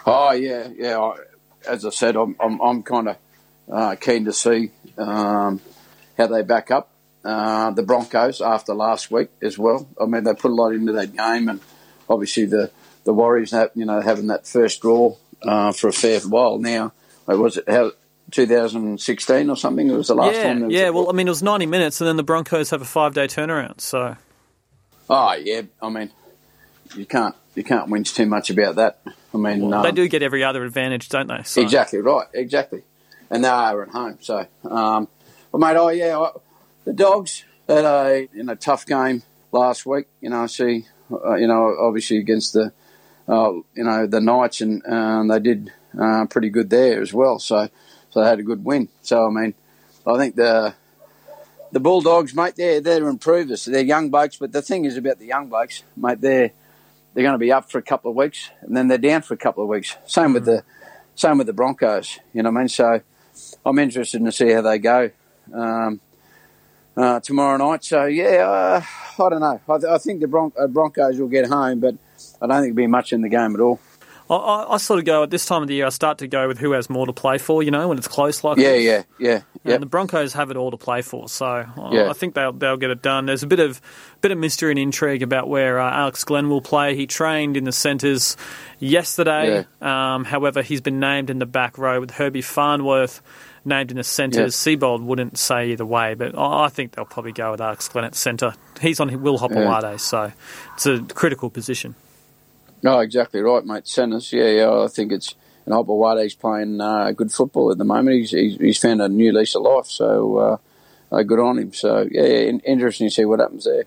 Oh 0.07 0.33
yeah, 0.33 0.69
yeah. 0.77 0.99
I, 0.99 1.15
as 1.69 1.85
I 1.87 1.91
said, 1.91 2.17
I'm 2.17 2.37
I'm, 2.41 2.61
I'm 2.61 2.83
kind 2.83 3.09
of 3.09 3.17
uh, 3.71 3.95
keen 3.97 4.25
to 4.27 4.33
see 4.33 4.71
um, 4.99 5.61
how 6.19 6.27
they 6.27 6.43
back 6.43 6.71
up 6.71 6.91
uh, 7.25 7.71
the 7.71 7.83
Broncos 7.83 8.41
after 8.41 8.75
last 8.75 9.11
week 9.11 9.31
as 9.41 9.59
well. 9.59 9.89
I 10.01 10.07
mean, 10.07 10.25
they 10.25 10.35
put 10.35 10.51
a 10.51 10.55
lot 10.55 10.71
into 10.73 10.93
that 10.93 11.15
game, 11.17 11.49
and 11.49 11.61
obviously 12.09 12.45
the 12.45 12.71
the 13.05 13.15
Warriors, 13.15 13.51
have, 13.53 13.71
you 13.75 13.85
know, 13.85 14.01
having 14.01 14.29
that 14.29 14.47
first 14.47 14.81
draw 14.83 15.17
uh, 15.43 15.73
for 15.73 15.89
a 15.89 15.93
fair 15.93 16.21
while 16.21 16.59
now. 16.59 16.93
Was 17.27 17.57
it 17.57 17.69
how 17.69 17.93
2016 18.31 19.51
or 19.51 19.57
something? 19.57 19.89
It 19.89 19.95
was 19.95 20.09
the 20.09 20.15
last 20.15 20.37
yeah, 20.37 20.43
time. 20.45 20.71
yeah. 20.71 20.91
Well, 20.91 21.09
I 21.09 21.13
mean, 21.13 21.27
it 21.27 21.31
was 21.31 21.43
90 21.43 21.67
minutes, 21.67 22.01
and 22.01 22.09
then 22.09 22.17
the 22.17 22.23
Broncos 22.23 22.71
have 22.71 22.83
a 22.83 22.87
five 22.87 23.15
day 23.15 23.27
turnaround. 23.27 23.81
So 23.81 24.17
oh 25.09 25.33
yeah. 25.35 25.63
I 25.81 25.89
mean, 25.89 26.11
you 26.97 27.07
can't 27.07 27.35
you 27.55 27.65
can't 27.65 27.89
whinge 27.89 28.15
too 28.15 28.27
much 28.27 28.51
about 28.51 28.77
that. 28.77 29.01
I 29.33 29.37
mean, 29.37 29.71
they 29.71 29.77
um, 29.77 29.95
do 29.95 30.09
get 30.09 30.23
every 30.23 30.45
other 30.45 30.65
advantage, 30.65 31.09
don't 31.09 31.27
they? 31.27 31.43
So, 31.45 31.61
Exactly 31.61 32.01
right, 32.01 32.27
exactly. 32.33 32.83
And 33.31 33.45
they 33.45 33.49
are 33.49 33.83
at 33.83 33.89
home. 33.89 34.19
So, 34.21 34.47
um, 34.65 35.09
but 35.51 35.59
mate, 35.59 35.77
oh 35.77 35.89
yeah, 35.89 36.19
I, 36.19 36.31
the 36.85 36.93
dogs 36.93 37.45
had 37.69 37.85
a 37.85 38.29
you 38.33 38.45
know 38.45 38.55
tough 38.55 38.87
game 38.87 39.23
last 39.53 39.87
week. 39.87 40.07
You 40.21 40.31
know, 40.31 40.43
I 40.43 40.47
see, 40.47 40.87
uh, 41.11 41.35
you 41.35 41.47
know, 41.47 41.77
obviously 41.81 42.19
against 42.19 42.53
the, 42.53 42.73
uh, 43.29 43.53
you 43.75 43.85
know, 43.85 44.07
the 44.07 44.21
Knights, 44.21 44.61
and 44.61 44.85
um, 44.87 45.29
they 45.29 45.41
did 45.41 45.73
uh, 45.99 46.27
pretty 46.27 46.51
good 46.51 46.71
there 46.71 47.01
as 47.01 47.13
well. 47.13 47.39
So, 47.39 47.69
so 48.11 48.21
they 48.21 48.29
had 48.29 48.39
a 48.39 48.45
good 48.45 48.65
win. 48.65 48.89
So, 49.03 49.27
I 49.27 49.31
mean, 49.31 49.55
I 50.07 50.19
think 50.19 50.37
the 50.37 50.75
the 51.73 51.81
Bulldogs, 51.81 52.35
mate, 52.35 52.55
they're 52.57 52.81
they're 52.81 53.09
improvers. 53.09 53.65
They're 53.65 53.83
young 53.83 54.11
blokes, 54.11 54.37
but 54.37 54.53
the 54.53 54.63
thing 54.63 54.85
is 54.85 54.97
about 54.97 55.19
the 55.19 55.27
young 55.27 55.49
blokes, 55.49 55.83
mate, 55.97 56.21
they're 56.21 56.53
they're 57.13 57.25
going 57.25 57.35
to 57.35 57.39
be 57.39 57.53
up 57.53 57.71
for 57.71 57.79
a 57.79 57.83
couple 57.83 58.11
of 58.11 58.17
weeks, 58.17 58.51
and 58.61 58.77
then 58.77 58.89
they're 58.89 58.99
down 58.99 59.23
for 59.23 59.35
a 59.35 59.39
couple 59.39 59.63
of 59.63 59.69
weeks. 59.69 59.97
Same 60.07 60.33
with 60.33 60.45
the 60.45 60.65
same 61.15 61.39
with 61.39 61.47
the 61.47 61.53
Broncos. 61.53 62.19
You 62.33 62.43
know 62.43 62.51
what 62.51 62.59
I 62.59 62.63
mean? 62.63 62.69
So 62.69 63.01
I'm 63.65 63.79
interested 63.79 64.25
to 64.25 64.33
see 64.33 64.51
how 64.51 64.63
they 64.63 64.79
go 64.79 65.11
um, 65.53 66.01
uh, 66.97 67.21
tomorrow 67.21 67.57
night. 67.57 67.85
So 67.85 68.05
yeah, 68.05 68.49
uh, 68.49 68.83
I 69.23 69.29
don't 69.29 69.41
know. 69.41 69.61
I, 69.69 69.79
th- 69.79 69.91
I 69.91 69.99
think 69.99 70.21
the 70.21 70.29
Bron- 70.29 70.53
uh, 70.59 70.67
Broncos 70.67 71.19
will 71.19 71.29
get 71.29 71.47
home, 71.47 71.81
but 71.81 71.95
I 72.41 72.47
don't 72.47 72.63
think 72.63 72.75
there'll 72.75 72.87
be 72.87 72.87
much 72.87 73.13
in 73.13 73.21
the 73.23 73.29
game 73.29 73.55
at 73.55 73.61
all. 73.61 73.81
I, 74.31 74.67
I, 74.71 74.77
sort 74.79 74.99
of 74.99 75.05
go 75.05 75.23
at 75.23 75.29
this 75.29 75.45
time 75.45 75.61
of 75.61 75.69
the 75.69 75.75
year. 75.75 75.85
I 75.85 75.91
start 75.91 76.17
to 76.19 76.27
go 76.27 76.49
with 76.49 76.57
who 76.57 76.73
has 76.73 76.89
more 76.89 77.05
to 77.05 77.13
play 77.13 77.37
for. 77.37 77.63
You 77.63 77.71
know, 77.71 77.89
when 77.89 77.99
it's 77.99 78.09
close 78.09 78.43
like 78.43 78.57
Yeah, 78.57 78.71
this. 78.73 78.83
yeah, 78.83 79.03
yeah, 79.19 79.41
yeah. 79.65 79.75
And 79.75 79.83
the 79.83 79.87
Broncos 79.87 80.33
have 80.33 80.51
it 80.51 80.57
all 80.57 80.71
to 80.71 80.79
play 80.79 81.03
for, 81.03 81.29
so 81.29 81.45
I- 81.45 81.67
Yeah. 81.93 82.09
I 82.09 82.15
think 82.15 82.35
they'll 82.35 82.55
they'll 82.55 82.79
get 82.79 82.89
it 82.89 83.03
done. 83.03 83.27
There's 83.27 83.43
a 83.43 83.47
bit 83.47 83.61
of 83.61 83.83
bit 84.23 84.33
of 84.33 84.39
mystery 84.39 84.71
and 84.71 84.79
intrigue 84.79 85.23
about 85.23 85.51
where 85.51 85.79
uh, 85.79 85.91
Alex 85.93 86.25
Glenn 86.25 86.49
will 86.49 86.63
play. 86.63 86.97
He 86.97 87.07
trained 87.07 87.59
in 87.59 87.65
the 87.65 87.73
centres 87.73 88.39
yesterday. 88.79 89.67
Um, 89.83 90.25
however, 90.25 90.63
he's 90.63 90.81
been 90.81 91.01
named 91.01 91.29
in 91.29 91.39
the 91.39 91.47
back 91.47 91.77
row 91.77 92.01
with 92.01 92.13
Herbie 92.13 92.41
Farnworth 92.43 93.21
named 93.65 93.91
in 93.91 93.97
the 93.97 94.05
centres. 94.05 94.55
Seibold 94.55 95.05
wouldn't 95.05 95.39
say 95.39 95.71
either 95.73 95.87
way, 95.87 96.15
but 96.15 96.37
I 96.37 96.65
I 96.65 96.69
think 96.69 96.93
they'll 96.93 97.05
probably 97.05 97.33
go 97.33 97.51
with 97.51 97.61
Alex 97.61 97.89
Glenn 97.89 98.05
at 98.05 98.15
centre. 98.15 98.55
He's 98.81 99.01
on 99.01 99.23
Will 99.23 99.39
Hopoate, 99.39 100.01
so 100.01 100.33
it's 100.75 100.87
a 100.87 101.01
critical 101.01 101.51
position. 101.51 101.95
No, 102.83 103.01
exactly 103.01 103.41
right, 103.41 103.65
mate. 103.65 103.89
Centers, 103.89 104.33
yeah, 104.33 104.49
yeah. 104.49 104.83
I 104.83 104.89
think 104.89 105.13
it's 105.13 105.35
and 105.65 105.75
Hopoate's 105.75 106.35
playing 106.35 106.81
uh, 106.81 107.13
good 107.13 107.33
football 107.33 107.71
at 107.71 107.79
the 107.79 107.85
moment. 107.85 108.17
He's, 108.17 108.31
he's 108.31 108.57
he's 108.57 108.79
found 108.79 109.01
a 109.01 109.09
new 109.09 109.33
lease 109.33 109.55
of 109.55 109.63
life, 109.63 109.87
so 109.87 110.37
uh, 110.37 110.57
uh, 111.15 111.23
good 111.23 111.41
on 111.41 111.59
him. 111.59 111.73
So 111.73 112.07
yeah, 112.11 112.23
yeah, 112.23 112.53
interesting 112.65 113.09
to 113.09 113.15
see 113.15 113.25
what 113.25 113.41
happens 113.41 113.65
there. 113.65 113.85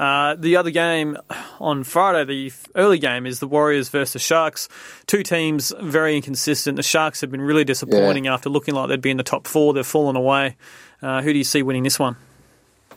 Uh, 0.00 0.34
the 0.34 0.56
other 0.56 0.70
game 0.70 1.14
on 1.58 1.84
Friday, 1.84 2.24
the 2.24 2.52
early 2.74 2.98
game, 2.98 3.26
is 3.26 3.38
the 3.38 3.46
Warriors 3.46 3.90
versus 3.90 4.22
Sharks. 4.22 4.66
Two 5.06 5.22
teams 5.22 5.74
very 5.78 6.16
inconsistent. 6.16 6.76
The 6.76 6.82
Sharks 6.82 7.20
have 7.20 7.30
been 7.30 7.42
really 7.42 7.64
disappointing 7.64 8.26
after 8.26 8.48
looking 8.48 8.74
like 8.74 8.88
they'd 8.88 9.02
be 9.02 9.10
in 9.10 9.18
the 9.18 9.22
top 9.22 9.46
four. 9.46 9.74
They've 9.74 9.86
fallen 9.86 10.16
away. 10.16 10.56
Uh, 11.02 11.20
who 11.20 11.34
do 11.34 11.38
you 11.38 11.44
see 11.44 11.62
winning 11.62 11.82
this 11.82 11.98
one? 11.98 12.16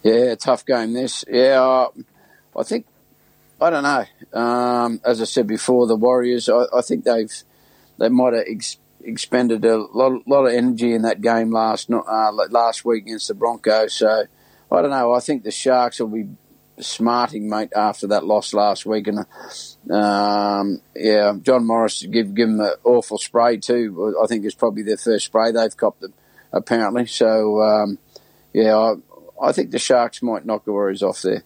Yeah, 0.01 0.35
tough 0.35 0.65
game. 0.65 0.93
This, 0.93 1.25
yeah, 1.27 1.61
uh, 1.61 1.89
I 2.57 2.63
think 2.63 2.85
I 3.59 3.69
don't 3.69 3.83
know. 3.83 4.39
Um, 4.39 5.01
as 5.03 5.21
I 5.21 5.25
said 5.25 5.45
before, 5.45 5.87
the 5.87 5.97
Warriors. 5.97 6.47
I, 6.47 6.67
I 6.73 6.81
think 6.81 7.03
they've 7.03 7.33
they 7.97 8.07
might 8.07 8.31
have 8.31 8.45
ex- 8.47 8.77
expended 9.03 9.65
a 9.65 9.75
lot, 9.77 10.25
lot 10.25 10.45
of 10.45 10.53
energy 10.53 10.93
in 10.93 11.01
that 11.01 11.19
game 11.19 11.51
last 11.51 11.91
uh, 11.91 12.31
last 12.49 12.85
week 12.85 13.03
against 13.03 13.27
the 13.27 13.33
Broncos. 13.33 13.93
So 13.93 14.23
I 14.71 14.81
don't 14.81 14.91
know. 14.91 15.11
I 15.11 15.19
think 15.19 15.43
the 15.43 15.51
Sharks 15.51 15.99
will 15.99 16.07
be 16.07 16.29
smarting, 16.79 17.49
mate, 17.49 17.71
after 17.75 18.07
that 18.07 18.25
loss 18.25 18.53
last 18.53 18.85
week. 18.85 19.07
And 19.07 19.19
um, 19.91 20.81
yeah, 20.95 21.33
John 21.41 21.65
Morris 21.65 22.03
give 22.03 22.33
give 22.33 22.49
them 22.49 22.59
an 22.59 22.73
awful 22.83 23.17
spray 23.17 23.57
too. 23.57 24.15
I 24.21 24.27
think 24.27 24.45
it's 24.45 24.55
probably 24.55 24.83
their 24.83 24.97
first 24.97 25.25
spray 25.25 25.51
they've 25.51 25.75
copped, 25.75 26.01
them, 26.01 26.13
apparently. 26.51 27.05
So 27.05 27.61
um, 27.61 27.97
yeah, 28.53 28.77
I, 28.77 28.95
I 29.41 29.51
think 29.51 29.71
the 29.71 29.79
Sharks 29.79 30.21
might 30.21 30.45
knock 30.45 30.65
the 30.65 30.71
Warriors 30.71 31.03
off 31.03 31.21
there. 31.21 31.43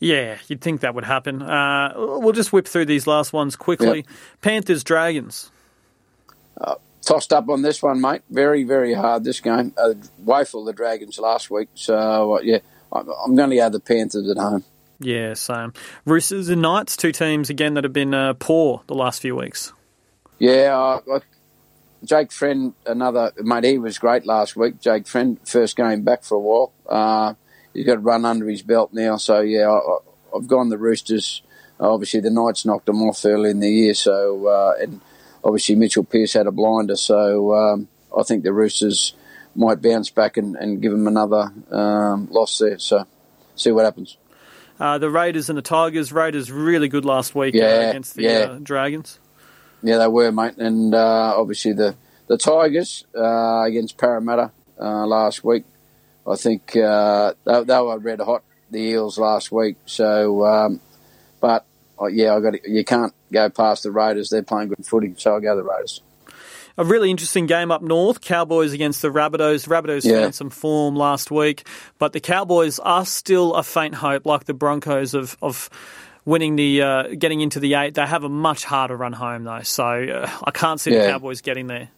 Yeah, 0.00 0.36
you'd 0.48 0.60
think 0.60 0.82
that 0.82 0.94
would 0.94 1.04
happen. 1.04 1.40
Uh, 1.40 1.94
we'll 1.96 2.32
just 2.32 2.52
whip 2.52 2.68
through 2.68 2.86
these 2.86 3.06
last 3.06 3.32
ones 3.32 3.56
quickly. 3.56 4.04
Panthers, 4.42 4.84
Dragons. 4.84 5.50
Tossed 7.00 7.34
up 7.34 7.50
on 7.50 7.60
this 7.60 7.82
one, 7.82 8.00
mate. 8.00 8.22
Very, 8.30 8.64
very 8.64 8.94
hard 8.94 9.24
this 9.24 9.40
game. 9.40 9.74
Uh, 9.76 9.92
woeful 10.18 10.64
the 10.64 10.72
Dragons 10.72 11.18
last 11.18 11.50
week. 11.50 11.68
So 11.74 12.36
uh, 12.36 12.40
yeah, 12.40 12.60
I'm, 12.94 13.34
going 13.34 13.50
to 13.50 13.56
go 13.56 13.68
the 13.70 13.80
Panthers 13.80 14.28
at 14.30 14.36
home. 14.36 14.64
Yeah, 15.00 15.34
same. 15.34 15.72
Roosters 16.06 16.48
and 16.48 16.62
Knights, 16.62 16.96
two 16.96 17.12
teams 17.12 17.50
again 17.50 17.74
that 17.74 17.84
have 17.84 17.92
been 17.92 18.14
uh, 18.14 18.34
poor 18.34 18.82
the 18.86 18.94
last 18.94 19.20
few 19.20 19.34
weeks. 19.36 19.72
Yeah, 20.38 20.98
I- 21.08 21.18
Jake 22.04 22.32
Friend, 22.32 22.74
another 22.86 23.32
mate. 23.38 23.64
He 23.64 23.78
was 23.78 23.98
great 23.98 24.26
last 24.26 24.56
week. 24.56 24.78
Jake 24.78 25.06
Friend, 25.06 25.38
first 25.48 25.74
game 25.74 26.02
back 26.02 26.22
for 26.22 26.34
a 26.34 26.38
while. 26.38 26.72
Uh, 26.86 27.32
he's 27.72 27.86
got 27.86 27.94
to 27.94 28.00
run 28.00 28.26
under 28.26 28.46
his 28.46 28.60
belt 28.62 28.92
now. 28.92 29.16
So 29.16 29.40
yeah, 29.40 29.68
I, 29.70 29.76
I- 29.78 30.36
I've 30.36 30.46
gone 30.48 30.68
the 30.68 30.76
Roosters. 30.78 31.42
Obviously, 31.80 32.20
the 32.20 32.30
Knights 32.30 32.64
knocked 32.66 32.86
them 32.86 33.02
off 33.02 33.24
early 33.24 33.50
in 33.50 33.60
the 33.60 33.70
year. 33.70 33.94
So 33.94 34.46
uh, 34.48 34.74
and 34.82 35.00
obviously 35.42 35.76
Mitchell 35.76 36.04
Pearce 36.04 36.34
had 36.34 36.46
a 36.46 36.52
blinder. 36.52 36.96
So 36.96 37.54
um, 37.54 37.88
I 38.16 38.22
think 38.22 38.42
the 38.44 38.52
Roosters 38.52 39.14
might 39.54 39.80
bounce 39.80 40.10
back 40.10 40.36
and, 40.36 40.56
and 40.56 40.80
give 40.82 40.92
them 40.92 41.06
another 41.06 41.52
um, 41.70 42.28
loss 42.30 42.58
there. 42.58 42.78
So 42.78 43.06
see 43.54 43.72
what 43.72 43.84
happens. 43.84 44.16
Uh, 44.78 44.98
the 44.98 45.10
Raiders 45.10 45.48
and 45.48 45.56
the 45.56 45.62
Tigers. 45.62 46.12
Raiders 46.12 46.50
really 46.50 46.88
good 46.88 47.04
last 47.04 47.34
week 47.34 47.54
uh, 47.54 47.58
against 47.58 48.14
the 48.14 48.22
yeah. 48.24 48.30
uh, 48.30 48.58
Dragons. 48.62 49.18
Yeah, 49.82 49.98
they 49.98 50.08
were, 50.08 50.32
mate. 50.32 50.56
And 50.56 50.94
uh, 50.94 51.34
obviously 51.36 51.72
the 51.72 51.94
the 52.26 52.38
Tigers 52.38 53.04
uh, 53.16 53.62
against 53.62 53.98
Parramatta 53.98 54.50
uh, 54.80 55.06
last 55.06 55.44
week. 55.44 55.64
I 56.26 56.36
think 56.36 56.74
uh, 56.76 57.34
they, 57.44 57.64
they 57.64 57.80
were 57.80 57.98
red 57.98 58.20
hot. 58.20 58.42
The 58.70 58.80
Eels 58.80 59.18
last 59.18 59.52
week. 59.52 59.76
So, 59.86 60.44
um, 60.44 60.80
but 61.40 61.64
uh, 62.00 62.06
yeah, 62.06 62.34
I 62.34 62.40
got 62.40 62.66
you 62.66 62.84
can't 62.84 63.14
go 63.32 63.50
past 63.50 63.84
the 63.84 63.90
Raiders. 63.90 64.30
They're 64.30 64.42
playing 64.42 64.68
good 64.70 64.84
footy, 64.84 65.14
so 65.16 65.36
I 65.36 65.40
go 65.40 65.54
the 65.54 65.62
Raiders. 65.62 66.00
A 66.76 66.84
really 66.84 67.10
interesting 67.10 67.46
game 67.46 67.70
up 67.70 67.82
north. 67.82 68.20
Cowboys 68.20 68.72
against 68.72 69.00
the 69.02 69.08
Rabbitohs. 69.08 69.68
Rabbitohs 69.68 70.04
Yeah. 70.04 70.22
found 70.22 70.34
some 70.34 70.50
form 70.50 70.96
last 70.96 71.30
week, 71.30 71.66
but 71.98 72.12
the 72.12 72.20
Cowboys 72.20 72.78
are 72.80 73.04
still 73.06 73.54
a 73.54 73.62
faint 73.62 73.94
hope, 73.94 74.26
like 74.26 74.44
the 74.44 74.54
Broncos 74.54 75.14
of 75.14 75.36
of 75.40 75.70
winning 76.24 76.56
the 76.56 76.82
uh, 76.82 77.02
getting 77.18 77.40
into 77.40 77.60
the 77.60 77.74
eight. 77.74 77.94
They 77.94 78.04
have 78.06 78.24
a 78.24 78.28
much 78.28 78.64
harder 78.64 78.96
run 78.96 79.12
home 79.12 79.44
though, 79.44 79.62
so 79.62 79.84
uh, 79.84 80.30
I 80.42 80.50
can't 80.50 80.80
see 80.80 80.90
the 80.90 81.06
Cowboys 81.06 81.42
getting 81.42 81.68
there. 81.68 81.90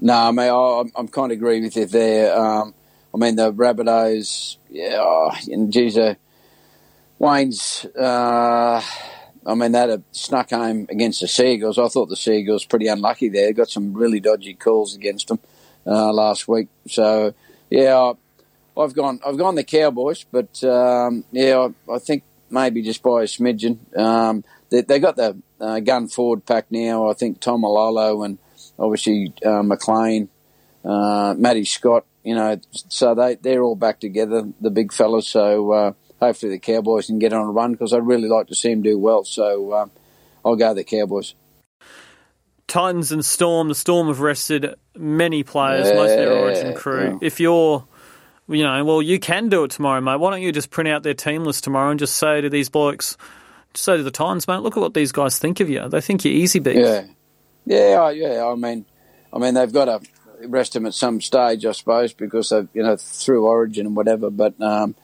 No, 0.00 0.14
I 0.14 0.30
mean, 0.32 0.48
I, 0.48 0.80
I'm, 0.80 0.92
I'm 0.96 1.08
kind 1.08 1.32
of 1.32 1.38
agree 1.38 1.60
with 1.60 1.74
you 1.76 1.86
there. 1.86 2.36
Um, 2.38 2.74
I 3.12 3.16
mean, 3.16 3.36
the 3.36 3.52
Rabbitohs, 3.52 4.56
yeah, 4.70 4.96
oh, 5.00 5.30
and 5.48 5.72
geez, 5.72 5.96
uh, 5.96 6.14
Wayne's, 7.18 7.84
uh, 7.98 8.82
I 9.46 9.54
mean, 9.54 9.74
had 9.74 10.02
snuck 10.12 10.50
home 10.50 10.86
against 10.88 11.20
the 11.20 11.28
Seagulls. 11.28 11.78
I 11.78 11.88
thought 11.88 12.08
the 12.08 12.16
Seagulls 12.16 12.64
pretty 12.64 12.86
unlucky 12.86 13.28
there. 13.28 13.52
Got 13.52 13.68
some 13.68 13.92
really 13.92 14.20
dodgy 14.20 14.54
calls 14.54 14.94
against 14.94 15.28
them 15.28 15.38
uh, 15.86 16.12
last 16.12 16.48
week. 16.48 16.68
So, 16.88 17.34
yeah, 17.68 17.96
I, 17.96 18.80
I've 18.80 18.94
gone, 18.94 19.20
I've 19.24 19.36
gone 19.36 19.54
the 19.54 19.64
Cowboys, 19.64 20.24
but 20.30 20.62
um, 20.64 21.24
yeah, 21.30 21.68
I, 21.88 21.94
I 21.94 21.98
think 21.98 22.22
maybe 22.50 22.82
just 22.82 23.02
by 23.02 23.22
a 23.22 23.26
smidgen. 23.26 23.78
Um, 23.96 24.44
they, 24.70 24.80
they 24.80 24.98
got 24.98 25.16
the 25.16 25.36
uh, 25.60 25.80
gun 25.80 26.08
forward 26.08 26.46
pack 26.46 26.66
now. 26.70 27.10
I 27.10 27.14
think 27.14 27.40
Taumalolo 27.40 28.24
and 28.24 28.38
obviously 28.78 29.32
uh, 29.44 29.62
McLean, 29.62 30.28
uh, 30.84 31.34
Matty 31.36 31.64
Scott. 31.64 32.06
You 32.22 32.34
know, 32.34 32.58
so 32.70 33.14
they 33.14 33.34
they're 33.34 33.62
all 33.62 33.76
back 33.76 34.00
together, 34.00 34.48
the 34.58 34.70
big 34.70 34.94
fellas. 34.94 35.28
So 35.28 35.72
uh, 35.72 35.92
hopefully 36.26 36.52
the 36.52 36.58
Cowboys 36.58 37.06
can 37.06 37.18
get 37.18 37.32
on 37.32 37.42
a 37.46 37.50
run 37.50 37.72
because 37.72 37.92
I'd 37.92 38.06
really 38.06 38.28
like 38.28 38.48
to 38.48 38.54
see 38.54 38.70
them 38.70 38.82
do 38.82 38.98
well. 38.98 39.24
So 39.24 39.74
um, 39.74 39.90
I'll 40.44 40.56
go 40.56 40.74
the 40.74 40.84
Cowboys. 40.84 41.34
Titans 42.66 43.12
and 43.12 43.24
Storm. 43.24 43.68
The 43.68 43.74
Storm 43.74 44.08
have 44.08 44.20
rested 44.20 44.74
many 44.96 45.42
players, 45.42 45.86
most 45.94 46.12
of 46.12 46.18
their 46.18 46.32
Origin 46.32 46.74
crew. 46.74 47.04
yeah. 47.20 47.26
If 47.26 47.38
you're, 47.40 47.86
you 48.48 48.62
know, 48.62 48.84
well, 48.84 49.02
you 49.02 49.18
can 49.20 49.48
do 49.48 49.64
it 49.64 49.70
tomorrow, 49.70 50.00
mate. 50.00 50.18
Why 50.18 50.30
don't 50.30 50.42
you 50.42 50.50
just 50.52 50.70
print 50.70 50.88
out 50.88 51.02
their 51.02 51.14
team 51.14 51.44
list 51.44 51.64
tomorrow 51.64 51.90
and 51.90 52.00
just 52.00 52.16
say 52.16 52.40
to 52.40 52.48
these 52.48 52.68
blokes, 52.70 53.16
just 53.74 53.84
say 53.84 53.96
to 53.96 54.02
the 54.02 54.10
Titans, 54.10 54.48
mate, 54.48 54.60
look 54.60 54.76
at 54.76 54.80
what 54.80 54.94
these 54.94 55.12
guys 55.12 55.38
think 55.38 55.60
of 55.60 55.68
you. 55.68 55.88
They 55.88 56.00
think 56.00 56.24
you're 56.24 56.34
easy 56.34 56.58
beats. 56.58 56.78
Yeah, 56.78 57.04
yeah, 57.66 58.00
I- 58.00 58.10
yeah. 58.12 58.46
I 58.46 58.54
mean, 58.54 58.86
I 59.32 59.38
mean 59.38 59.54
they've 59.54 59.72
got 59.72 59.84
to 59.86 60.00
rest 60.48 60.74
him 60.74 60.86
at 60.86 60.94
some 60.94 61.20
stage, 61.20 61.64
I 61.66 61.72
suppose, 61.72 62.12
because 62.12 62.48
they've 62.48 62.68
you 62.72 62.82
know 62.82 62.96
through 62.96 63.44
Origin 63.46 63.86
and 63.86 63.96
whatever. 63.96 64.30
But 64.30 64.60
um, 64.60 64.94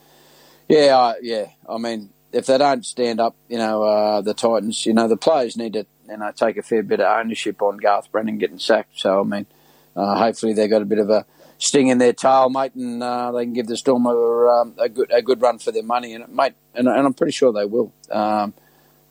yeah, 0.71 0.97
I, 0.97 1.15
yeah. 1.23 1.47
I 1.69 1.79
mean, 1.79 2.11
if 2.33 2.47
they 2.47 2.59
don't 2.59 2.85
stand 2.85 3.21
up, 3.21 3.37
you 3.49 3.59
know, 3.59 3.83
uh, 3.83 4.21
the 4.21 4.35
Titans, 4.35 4.87
you 4.87 4.95
know, 4.95 5.09
the 5.09 5.17
players 5.17 5.57
need 5.57 5.75
to 5.75 5.87
you 6.09 6.17
know 6.17 6.33
take 6.35 6.57
a 6.57 6.63
fair 6.63 6.83
bit 6.83 7.01
of 7.01 7.07
ownership 7.07 7.63
on 7.63 7.77
Garth 7.77 8.11
Brennan 8.11 8.39
getting 8.39 8.59
sacked. 8.59 8.99
So 8.99 9.21
I 9.21 9.25
mean, 9.25 9.47
uh, 9.97 10.19
hopefully 10.19 10.53
they 10.53 10.69
got 10.69 10.83
a 10.83 10.87
bit 10.87 10.99
of 10.99 11.11
a 11.11 11.27
sting 11.59 11.89
in 11.89 11.99
their 11.99 12.13
tail, 12.13 12.49
mate, 12.49 12.75
and 12.75 13.03
uh, 13.03 13.33
they 13.33 13.45
can 13.45 13.53
give 13.53 13.67
the 13.67 13.77
Storm 13.77 14.07
a, 14.07 14.11
um, 14.11 14.75
a 14.79 14.89
good 14.89 15.11
a 15.13 15.23
good 15.23 15.43
run 15.43 15.59
for 15.59 15.73
their 15.73 15.83
money, 15.83 16.15
and 16.15 16.29
mate, 16.35 16.55
and, 16.75 16.89
and 16.89 17.07
I'm 17.07 17.15
pretty 17.15 17.33
sure 17.33 17.53
they 17.53 17.67
will. 17.67 17.93
Um, 18.11 18.55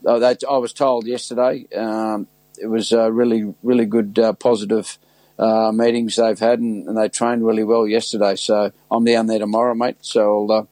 that 0.02 0.42
I 0.48 0.56
was 0.56 0.72
told 0.72 1.06
yesterday. 1.06 1.66
Um, 1.76 2.26
it 2.60 2.66
was 2.66 2.92
really, 2.92 3.54
really 3.62 3.86
good, 3.86 4.18
uh, 4.18 4.32
positive 4.34 4.98
uh, 5.38 5.72
meetings 5.72 6.16
they've 6.16 6.38
had, 6.38 6.60
and, 6.60 6.86
and 6.86 6.96
they 6.96 7.08
trained 7.08 7.44
really 7.44 7.64
well 7.64 7.86
yesterday. 7.86 8.36
So 8.36 8.70
I'm 8.90 9.04
down 9.04 9.26
there 9.26 9.38
tomorrow, 9.38 9.74
mate. 9.74 9.96
So 10.02 10.46
I'll, 10.50 10.52
uh, 10.52 10.64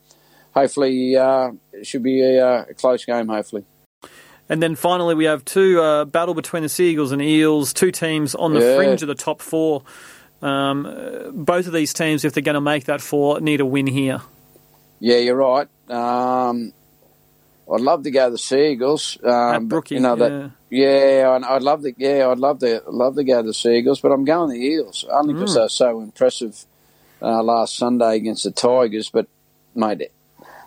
hopefully 0.58 1.16
uh, 1.16 1.50
it 1.72 1.86
should 1.86 2.02
be 2.02 2.20
a, 2.22 2.46
uh, 2.46 2.64
a 2.70 2.74
close 2.74 3.04
game. 3.04 3.28
Hopefully, 3.28 3.64
And 4.48 4.62
then 4.62 4.74
finally, 4.76 5.14
we 5.14 5.24
have 5.26 5.44
two 5.44 5.80
uh, 5.80 6.04
battle 6.04 6.34
between 6.34 6.62
the 6.62 6.68
Seagulls 6.68 7.12
and 7.12 7.22
Eels, 7.22 7.72
two 7.72 7.90
teams 7.90 8.34
on 8.34 8.54
the 8.54 8.60
Yeah. 8.60 8.76
fringe 8.76 9.02
of 9.02 9.08
the 9.08 9.14
top 9.14 9.40
four. 9.42 9.82
Um, 10.40 10.86
uh, 10.86 11.30
both 11.32 11.66
of 11.66 11.72
these 11.72 11.92
teams, 11.92 12.24
if 12.24 12.32
they're 12.32 12.42
going 12.44 12.54
to 12.54 12.60
make 12.60 12.84
that 12.84 13.00
four, 13.00 13.40
need 13.40 13.60
a 13.60 13.66
win 13.66 13.86
here. 13.86 14.20
yeah, 15.00 15.18
you're 15.18 15.36
right. 15.36 15.68
Um, 15.90 16.72
I'd 17.72 17.80
love 17.80 18.02
to 18.04 18.10
go 18.10 18.26
to 18.26 18.30
the 18.32 18.38
Seagulls. 18.38 19.18
Um, 19.22 19.30
At 19.32 19.68
Brookie, 19.68 19.94
you 19.96 20.00
know 20.00 20.16
that. 20.16 20.52
Yeah, 20.70 21.38
I'd 21.48 21.62
love 21.62 21.82
to. 21.82 21.92
Yeah, 21.96 22.28
I'd 22.28 22.38
love 22.38 22.58
to. 22.60 22.82
Love 22.88 23.16
to 23.16 23.24
go 23.24 23.42
the 23.42 23.52
Seagulls, 23.54 24.00
but 24.00 24.10
I'm 24.12 24.24
going 24.24 24.50
the 24.50 24.64
Eels 24.66 25.04
only 25.10 25.34
because 25.34 25.54
they're 25.54 25.68
so 25.68 26.00
impressive 26.00 26.64
uh, 27.20 27.42
last 27.42 27.76
Sunday 27.76 28.16
against 28.16 28.44
the 28.44 28.50
Tigers. 28.50 29.10
But 29.10 29.26
mate, 29.74 30.10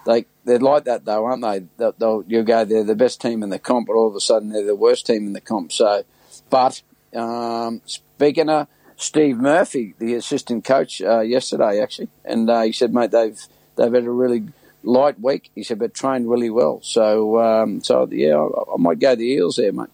they 0.06 0.26
they're 0.46 0.60
like 0.60 0.86
that 0.86 1.06
though, 1.06 1.26
aren't 1.26 1.44
they? 1.44 1.66
They'll, 1.78 1.94
they'll 1.98 2.24
you 2.28 2.44
go 2.44 2.66
they're 2.66 2.84
the 2.84 2.96
best 2.96 3.22
team 3.22 3.44
in 3.44 3.50
the 3.50 3.60
comp, 3.60 3.88
but 3.88 3.94
all 3.94 4.08
of 4.08 4.16
a 4.16 4.20
sudden 4.20 4.50
they're 4.50 4.66
the 4.66 4.76
worst 4.76 5.06
team 5.06 5.28
in 5.28 5.34
the 5.34 5.42
comp. 5.42 5.72
So, 5.72 6.04
but 6.50 6.82
um, 7.16 7.82
speaking 7.86 8.50
of 8.50 8.68
Steve 8.98 9.38
Murphy, 9.38 9.96
the 10.00 10.14
assistant 10.16 10.64
coach 10.66 11.02
uh, 11.02 11.22
yesterday 11.22 11.82
actually, 11.82 12.10
and 12.26 12.50
uh, 12.50 12.62
he 12.62 12.72
said, 12.72 12.94
mate, 12.94 13.12
they've 13.12 13.40
they've 13.76 13.94
had 13.94 14.06
a 14.06 14.12
really 14.12 14.44
light 14.84 15.20
week. 15.20 15.50
He 15.56 15.64
said, 15.64 15.80
but 15.80 15.94
trained 15.94 16.30
really 16.30 16.50
well. 16.50 16.80
So, 16.84 17.40
um, 17.40 17.84
so 17.84 18.08
yeah, 18.12 18.36
I, 18.38 18.74
I 18.74 18.78
might 18.78 19.00
go 19.00 19.16
the 19.16 19.24
Eels 19.26 19.58
there, 19.58 19.72
mate. 19.72 19.90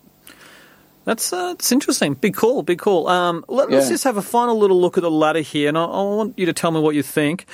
That's 1.06 1.32
uh, 1.32 1.54
it's 1.58 1.72
interesting. 1.72 2.16
Big 2.16 2.36
call, 2.36 2.64
big 2.64 2.80
call. 2.80 3.08
Um, 3.08 3.46
let, 3.48 3.70
us 3.72 3.86
Yeah. 3.86 3.90
just 3.92 4.04
have 4.04 4.18
a 4.18 4.22
final 4.22 4.60
little 4.60 4.80
look 4.80 4.98
at 4.98 5.04
the 5.04 5.12
ladder 5.12 5.40
here, 5.40 5.70
and 5.70 5.78
I, 5.78 5.86
I 5.86 6.04
want 6.04 6.38
you 6.38 6.46
to 6.48 6.54
tell 6.54 6.72
me 6.72 6.82
what 6.82 6.96
you 6.96 7.04
think. 7.04 7.46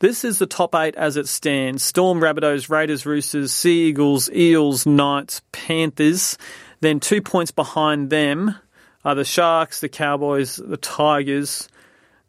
This 0.00 0.24
is 0.24 0.38
the 0.38 0.46
top 0.46 0.74
eight 0.74 0.94
as 0.96 1.16
it 1.16 1.26
stands: 1.28 1.82
Storm, 1.82 2.20
Rabbitohs, 2.20 2.68
Raiders, 2.68 3.04
Roosters, 3.04 3.52
Sea 3.52 3.88
Eagles, 3.88 4.30
Eels, 4.30 4.86
Knights, 4.86 5.42
Panthers. 5.52 6.38
Then 6.80 7.00
two 7.00 7.20
points 7.20 7.50
behind 7.50 8.10
them 8.10 8.54
are 9.04 9.14
the 9.16 9.24
Sharks, 9.24 9.80
the 9.80 9.88
Cowboys, 9.88 10.56
the 10.56 10.76
Tigers, 10.76 11.68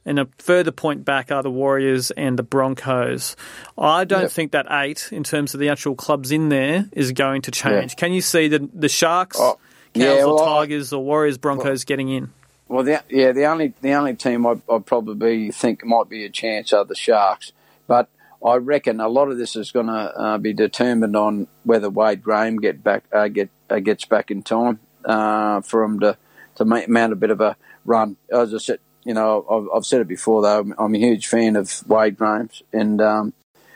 and 0.05 0.17
a 0.19 0.27
further 0.39 0.71
point 0.71 1.05
back 1.05 1.31
are 1.31 1.43
the 1.43 1.51
Warriors 1.51 2.09
and 2.11 2.39
the 2.39 2.43
Broncos. 2.43 3.35
I 3.77 4.05
don't 4.05 4.23
Yep. 4.23 4.31
think 4.31 4.51
that 4.53 4.65
eight, 4.71 5.09
in 5.11 5.23
terms 5.23 5.53
of 5.53 5.59
the 5.59 5.69
actual 5.69 5.93
clubs 5.95 6.31
in 6.31 6.49
there, 6.49 6.85
is 6.93 7.11
going 7.11 7.43
to 7.43 7.51
change. 7.51 7.95
Can 7.95 8.11
you 8.13 8.21
see 8.21 8.47
the 8.47 8.67
the 8.73 8.89
Sharks? 8.89 9.37
Oh, 9.39 9.59
Cows 9.93 10.03
yeah, 10.03 10.23
or 10.23 10.35
well, 10.35 10.43
I- 10.43 10.59
Tigers 10.61 10.91
or 10.93 11.03
Warriors, 11.03 11.37
Broncos 11.37 11.83
getting 11.83 12.09
in. 12.09 12.31
Well, 12.67 12.83
the, 12.83 13.03
yeah, 13.09 13.31
the 13.31 13.45
only 13.45 13.73
the 13.81 13.93
only 13.93 14.15
team 14.15 14.45
I, 14.47 14.55
I 14.71 14.77
probably 14.79 15.51
think 15.51 15.83
might 15.85 16.07
be 16.09 16.25
a 16.25 16.29
chance 16.29 16.71
are 16.73 16.85
the 16.85 16.93
Sharks, 16.95 17.51
but 17.89 18.07
I 18.45 18.55
reckon 18.55 19.01
a 19.01 19.09
lot 19.09 19.29
of 19.29 19.37
this 19.37 19.57
is 19.57 19.71
going 19.71 19.87
to 19.87 19.91
uh, 19.93 20.37
be 20.37 20.53
determined 20.53 21.15
on 21.15 21.47
whether 21.63 21.89
Wade 21.89 22.23
Graham 22.23 22.57
get 22.57 22.81
back 22.81 23.03
uh, 23.11 23.27
get 23.27 23.49
uh, 23.69 23.79
gets 23.79 24.05
back 24.05 24.31
in 24.31 24.43
time 24.43 24.79
uh, 25.03 25.59
for 25.61 25.83
him 25.83 25.99
to 25.99 26.15
to 26.55 26.63
mount 26.65 27.13
a 27.13 27.17
bit 27.17 27.31
of 27.31 27.41
a 27.41 27.57
run. 27.83 28.15
As 28.31 28.53
I 28.53 28.59
said, 28.59 28.79
you 29.03 29.13
know, 29.13 29.45
I've, 29.49 29.77
I've 29.77 29.85
said 29.85 30.01
it 30.01 30.07
before 30.07 30.41
though. 30.43 30.59
I'm, 30.59 30.73
I'm 30.77 30.95
a 30.95 30.99
huge 30.99 31.27
fan 31.27 31.57
of 31.57 31.83
Wade 31.87 32.17
Graham's, 32.17 32.61
and 32.71 33.01
um, 33.01 33.33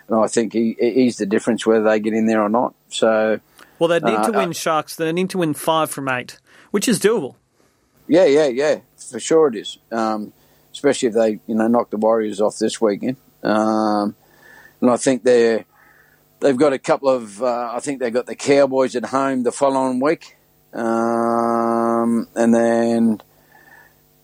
and 0.07 0.17
I 0.17 0.27
think 0.27 0.53
he 0.53 0.77
he's 0.79 1.17
the 1.17 1.25
difference 1.25 1.65
whether 1.65 1.83
they 1.83 1.99
get 1.99 2.13
in 2.13 2.27
there 2.27 2.41
or 2.41 2.49
not. 2.49 2.73
So. 2.87 3.41
Well, 3.79 3.89
they 3.89 3.99
need 3.99 4.15
Uh, 4.15 4.31
to 4.31 4.31
win 4.31 4.49
uh, 4.49 4.53
Sharks. 4.53 4.95
They 4.95 5.11
need 5.11 5.31
to 5.31 5.39
win 5.39 5.53
five 5.55 5.89
from 5.89 6.07
eight, 6.07 6.39
which 6.71 6.87
is 6.87 6.99
doable. 6.99 7.35
Yeah, 8.07 8.25
yeah, 8.25 8.47
yeah, 8.47 8.79
for 8.95 9.19
sure 9.19 9.47
it 9.47 9.55
is. 9.55 9.77
Um, 9.91 10.31
especially 10.71 11.09
if 11.09 11.15
they, 11.15 11.39
you 11.47 11.55
know, 11.55 11.67
knock 11.67 11.89
the 11.89 11.97
Warriors 11.97 12.39
off 12.39 12.57
this 12.59 12.79
weekend. 12.79 13.17
Um, 13.43 14.15
and 14.81 14.89
I 14.89 14.97
think 14.97 15.23
they're 15.23 15.65
they've 16.43 16.57
got 16.57 16.73
a 16.73 16.79
couple 16.79 17.09
of. 17.09 17.41
Uh, 17.41 17.71
I 17.73 17.79
think 17.79 17.99
they've 17.99 18.13
got 18.13 18.25
the 18.27 18.35
Cowboys 18.35 18.95
at 18.95 19.05
home 19.05 19.43
the 19.43 19.51
following 19.51 19.99
week, 19.99 20.37
um, 20.73 22.27
and 22.35 22.53
then 22.53 23.21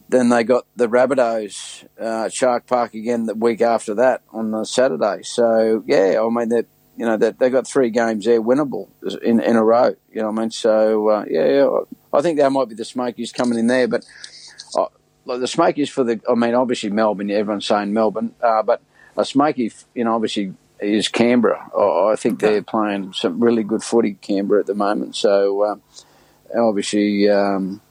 then 0.10 0.29
they 0.29 0.43
got 0.43 0.65
the 0.75 0.88
Rabbitohs 0.88 1.88
uh, 1.99 2.25
at 2.25 2.34
Shark 2.34 2.67
Park 2.67 2.93
again 2.93 3.25
the 3.25 3.36
week 3.36 3.62
after 3.62 3.95
that 3.95 4.21
on 4.32 4.51
the 4.51 4.65
Saturday. 4.65 5.23
So 5.23 5.84
yeah, 5.88 6.21
I 6.21 6.29
mean 6.29 6.49
that 6.49 6.65
you 6.97 7.05
know 7.05 7.17
that 7.17 7.39
they 7.39 7.49
got 7.49 7.67
three 7.67 7.89
games 7.89 8.25
there 8.25 8.41
winnable 8.41 8.89
in 9.21 9.39
in 9.39 9.55
a 9.55 9.63
row. 9.63 9.95
You 10.12 10.21
know 10.21 10.32
what 10.32 10.39
I 10.39 10.41
mean? 10.41 10.51
So 10.51 11.10
uh, 11.10 11.25
yeah, 11.27 11.67
I 12.13 12.21
think 12.21 12.38
that 12.38 12.51
might 12.51 12.69
be 12.69 12.75
the 12.75 12.86
Smokies 12.86 13.32
coming 13.32 13.58
in 13.58 13.67
there, 13.67 13.88
but. 13.88 14.05
Uh, 14.77 14.86
like 15.25 15.41
the 15.41 15.47
Smokies 15.47 15.89
for 15.89 16.03
the, 16.03 16.19
I 16.27 16.34
mean, 16.34 16.55
obviously 16.55 16.89
Melbourne. 16.89 17.29
Everyone's 17.29 17.65
saying 17.65 17.93
Melbourne, 17.93 18.34
uh, 18.41 18.63
a 19.19 19.25
Smoky, 19.25 19.71
you 19.93 20.03
know, 20.03 20.15
obviously 20.15 20.53
is 20.79 21.10
Canberra. 21.10 21.69
I 21.77 22.13
I 22.13 22.15
think 22.15 22.39
they're 22.39 22.62
playing 22.63 23.13
some 23.13 23.43
really 23.43 23.63
good 23.63 23.84
footy, 23.84 24.13
Canberra 24.13 24.62
at 24.62 24.67
the 24.67 24.75
moment. 24.75 25.15
So 25.15 25.62
uh, 25.63 25.75
obviously 26.58 27.29
um, 27.29 27.82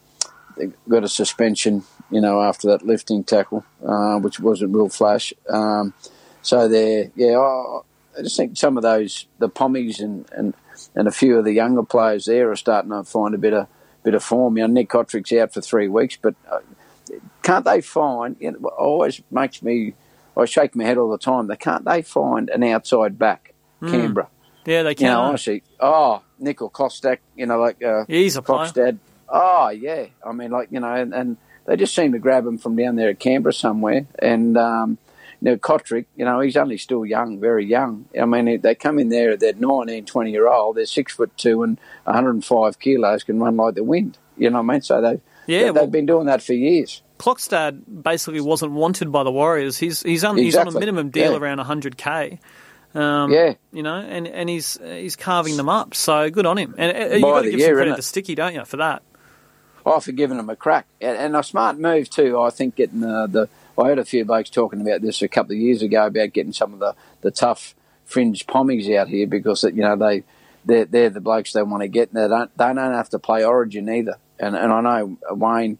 they 0.57 0.71
got 0.89 1.05
a 1.05 1.09
suspension, 1.09 1.85
you 2.11 2.21
know, 2.21 2.43
after 2.43 2.69
that 2.69 2.85
lifting 2.85 3.25
tackle, 3.25 3.65
uh, 3.87 4.19
which 4.19 4.41
wasn't 4.41 4.75
real 4.75 4.89
flash. 4.89 5.33
Um, 5.49 5.93
so 6.43 6.69
they're 6.69 7.11
yeah, 7.15 7.39
I- 7.39 7.81
I 8.19 8.23
just 8.23 8.37
think 8.37 8.57
some 8.57 8.77
of 8.77 8.83
those 8.83 9.27
the 9.39 9.49
Pommies 9.49 10.01
and, 10.01 10.27
and, 10.33 10.53
and 10.97 11.07
a 11.07 11.13
few 11.13 11.39
of 11.39 11.45
the 11.45 11.53
younger 11.53 11.85
players 11.85 12.25
there 12.25 12.51
are 12.51 12.57
starting 12.57 12.91
to 12.91 13.05
find 13.05 13.33
a 13.33 13.39
bit 13.39 13.53
of 13.53 13.69
bit 14.03 14.15
of 14.15 14.25
form. 14.25 14.57
You 14.57 14.67
know, 14.67 14.73
Nick 14.73 14.89
Cotric's 14.89 15.33
out 15.35 15.53
for 15.53 15.61
three 15.61 15.87
weeks, 15.87 16.19
but 16.21 16.35
uh, 16.51 16.59
can't 17.43 17.65
they 17.65 17.81
find? 17.81 18.35
You 18.41 18.53
know, 18.53 18.69
always 18.77 19.23
makes 19.31 19.63
me. 19.63 19.95
I 20.39 20.45
shake 20.45 20.77
my 20.77 20.85
head 20.85 20.99
all 20.99 21.11
the 21.11 21.19
time. 21.19 21.47
They 21.47 21.57
can't 21.57 21.85
they 21.85 22.03
find 22.03 22.51
an 22.51 22.63
outside 22.63 23.19
back, 23.19 23.55
mm. 23.83 23.91
Canberra? 23.91 24.29
Yeah, 24.65 24.83
they 24.83 24.95
can. 24.95 25.07
You 25.07 25.13
know, 25.13 25.21
honestly, 25.23 25.63
oh, 25.81 26.23
Nickel 26.39 26.71
Kostek, 26.71 27.19
you 27.37 27.47
know, 27.47 27.59
like 27.59 27.83
uh, 27.83 28.05
he's 28.07 28.37
a 28.37 28.43
Kostad. 28.43 28.99
Oh, 29.29 29.69
yeah. 29.69 30.07
I 30.25 30.33
mean, 30.33 30.51
like 30.51 30.69
you 30.71 30.81
know, 30.81 30.95
and, 30.95 31.15
and, 31.15 31.37
they 31.67 31.77
just 31.77 31.95
seem 31.95 32.13
to 32.13 32.19
grab 32.19 32.47
him 32.47 32.57
from 32.57 32.77
down 32.77 32.97
there 32.97 33.11
at 33.11 33.19
Canberra 33.19 33.53
somewhere, 33.53 34.07
and. 34.19 34.57
Um, 34.57 34.99
you 35.41 35.53
know, 35.53 35.57
Cotric, 35.57 36.07
you 36.17 36.25
know, 36.25 36.41
he's 36.41 36.57
only 36.57 36.79
still 36.79 37.07
young, 37.07 37.39
very 37.39 37.65
young. 37.65 38.07
I 38.21 38.25
mean, 38.25 38.61
they 38.61 38.75
come 38.75 38.99
in 38.99 39.09
there, 39.09 39.37
they're 39.37 39.53
19, 39.53 40.05
20 40.05 40.31
year 40.33 40.49
old, 40.49 40.77
they're 40.77 40.87
six 40.87 41.15
foot 41.15 41.37
two 41.37 41.63
and 41.63 41.79
105 42.05 42.81
kilos, 42.81 43.23
can 43.23 43.39
run 43.39 43.57
like 43.57 43.77
the 43.77 43.85
wind. 43.85 44.19
You 44.37 44.51
know 44.51 44.61
what 44.61 44.73
I 44.73 44.75
mean? 44.75 44.83
So 44.83 45.01
they, 45.01 45.21
yeah, 45.49 45.59
they, 45.59 45.65
well, 45.71 45.83
they've 45.83 45.91
been 45.91 46.07
doing 46.07 46.27
that 46.27 46.43
for 46.43 46.53
years. 46.53 47.03
Klokstad 47.19 48.03
basically 48.03 48.41
wasn't 48.41 48.73
wanted 48.73 49.11
by 49.11 49.25
the 49.25 49.33
Warriors. 49.33 49.79
He's 49.79 50.03
he's 50.03 50.23
on, 50.23 50.39
exactly. 50.39 50.45
he's 50.45 50.57
on 50.57 50.69
a 50.69 50.79
minimum 50.79 51.11
deal 51.11 51.33
yeah. 51.33 51.39
around 51.39 51.59
100k. 51.59 52.39
Um, 52.95 53.33
yeah, 53.33 53.55
you 53.73 53.83
know, 53.83 53.97
and, 53.97 54.29
and 54.29 54.49
he's 54.49 54.79
he's 54.83 55.17
carving 55.17 55.57
them 55.57 55.69
up. 55.69 55.95
So 55.95 56.31
good 56.31 56.47
on 56.47 56.59
him. 56.59 56.75
And 56.79 56.97
uh, 56.97 57.15
you've 57.15 57.23
got 57.23 57.43
to 57.43 57.51
give 57.51 57.61
year, 57.61 57.69
some 57.69 57.77
credit 57.77 57.97
to 57.97 58.03
Sticky, 58.03 58.35
don't 58.35 58.55
you, 58.55 58.65
for 58.65 58.77
that? 58.77 59.03
Oh, 59.85 60.01
for 60.01 60.13
giving 60.13 60.39
him 60.39 60.51
a 60.51 60.57
crack 60.57 60.87
and, 61.01 61.17
and 61.17 61.37
a 61.37 61.43
smart 61.43 61.79
move 61.79 62.11
too. 62.11 62.39
I 62.39 62.51
think 62.51 62.77
getting 62.77 63.03
uh, 63.03 63.27
the 63.27 63.49
I 63.79 63.87
heard 63.87 63.99
a 63.99 64.05
few 64.05 64.25
blokes 64.25 64.51
talking 64.51 64.81
about 64.81 65.03
this 65.03 65.23
a 65.23 65.29
couple 65.29 65.53
of 65.53 65.59
years 65.59 65.83
ago 65.83 66.07
about 66.07 66.33
getting 66.33 66.53
some 66.53 66.75
of 66.75 66.81
the, 66.81 66.95
the 67.21 67.31
tough 67.31 67.75
fringe 68.05 68.47
pommies 68.47 68.95
out 68.97 69.09
here 69.09 69.27
because 69.27 69.65
you 69.65 69.83
know 69.83 69.97
they 69.97 70.25
they're, 70.65 70.85
they're 70.85 71.11
the 71.11 71.21
blokes 71.21 71.53
they 71.53 71.63
want 71.63 71.83
to 71.83 71.89
get. 71.89 72.11
And 72.13 72.23
they 72.23 72.29
don't 72.29 72.57
they 72.57 72.67
don't 72.67 72.77
have 72.77 73.09
to 73.11 73.19
play 73.19 73.45
Origin 73.45 73.89
either. 73.89 74.17
And 74.39 74.57
and 74.57 74.73
I 74.73 74.81
know 74.81 75.19
Wayne 75.31 75.79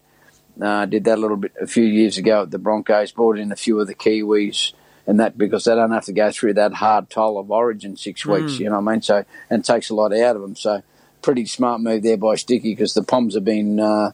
uh, 0.61 0.85
did 0.85 1.05
that 1.05 1.17
a 1.17 1.21
little 1.21 1.37
bit 1.37 1.53
a 1.61 1.67
few 1.67 1.83
years 1.83 2.17
ago 2.17 2.43
at 2.43 2.51
the 2.51 2.59
Broncos. 2.59 3.11
Brought 3.11 3.37
in 3.37 3.51
a 3.51 3.55
few 3.55 3.79
of 3.79 3.87
the 3.87 3.95
Kiwis 3.95 4.73
and 5.07 5.19
that 5.19 5.37
because 5.37 5.63
they 5.63 5.73
don't 5.73 5.91
have 5.91 6.05
to 6.05 6.13
go 6.13 6.31
through 6.31 6.53
that 6.53 6.73
hard 6.73 7.09
toll 7.09 7.39
of 7.39 7.49
Origin 7.49 7.97
six 7.97 8.21
hmm. 8.21 8.31
weeks. 8.31 8.53
Mm. 8.53 8.59
You 8.59 8.69
know 8.69 8.79
what 8.79 8.91
I 8.91 8.93
mean? 8.93 9.01
So 9.01 9.25
and 9.49 9.65
takes 9.65 9.89
a 9.89 9.95
lot 9.95 10.13
out 10.13 10.35
of 10.35 10.41
them. 10.41 10.55
So 10.55 10.83
pretty 11.21 11.45
smart 11.45 11.81
move 11.81 12.03
there 12.03 12.17
by 12.17 12.35
Sticky 12.35 12.73
because 12.73 12.93
the 12.93 13.03
Poms 13.03 13.35
have 13.35 13.45
been. 13.45 13.79
Uh, 13.79 14.11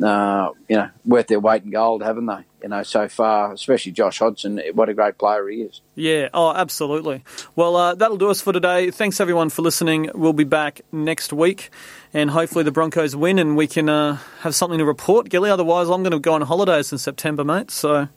uh, 0.00 0.50
you 0.68 0.76
know, 0.76 0.88
worth 1.04 1.26
their 1.26 1.40
weight 1.40 1.64
in 1.64 1.70
gold, 1.70 2.02
haven't 2.02 2.26
they? 2.26 2.44
You 2.62 2.68
know, 2.68 2.82
so 2.82 3.08
far, 3.08 3.52
especially 3.52 3.92
Josh 3.92 4.20
Hodgson, 4.20 4.60
what 4.74 4.88
a 4.88 4.94
great 4.94 5.18
player 5.18 5.48
he 5.48 5.62
is. 5.62 5.80
Yeah, 5.96 6.28
oh, 6.32 6.52
absolutely. 6.52 7.24
Well, 7.56 7.76
uh, 7.76 7.94
that'll 7.94 8.16
do 8.16 8.30
us 8.30 8.40
for 8.40 8.52
today. 8.52 8.90
Thanks 8.90 9.20
everyone 9.20 9.50
for 9.50 9.62
listening. 9.62 10.10
We'll 10.14 10.32
be 10.32 10.44
back 10.44 10.80
next 10.92 11.32
week, 11.32 11.70
and 12.14 12.30
hopefully 12.30 12.64
the 12.64 12.70
Broncos 12.70 13.16
win, 13.16 13.38
and 13.38 13.56
we 13.56 13.66
can 13.66 13.88
uh, 13.88 14.18
have 14.40 14.54
something 14.54 14.78
to 14.78 14.84
report, 14.84 15.28
Gilly. 15.28 15.50
Otherwise, 15.50 15.88
I'm 15.88 16.02
going 16.02 16.12
to 16.12 16.20
go 16.20 16.34
on 16.34 16.42
holidays 16.42 16.92
in 16.92 16.98
September, 16.98 17.44
mate. 17.44 17.70
So. 17.70 18.08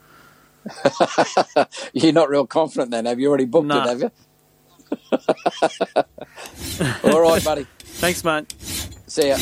You're 1.93 2.13
not 2.13 2.29
real 2.29 2.47
confident 2.47 2.89
then, 2.91 3.05
have 3.05 3.19
you? 3.19 3.29
Already 3.29 3.45
booked 3.45 3.67
nah. 3.67 3.83
it, 3.83 3.89
have 3.89 4.01
you? 4.01 4.11
All 7.11 7.21
right, 7.21 7.43
buddy. 7.43 7.67
Thanks, 7.79 8.23
mate. 8.23 8.53
See 9.07 9.29
ya. 9.29 9.37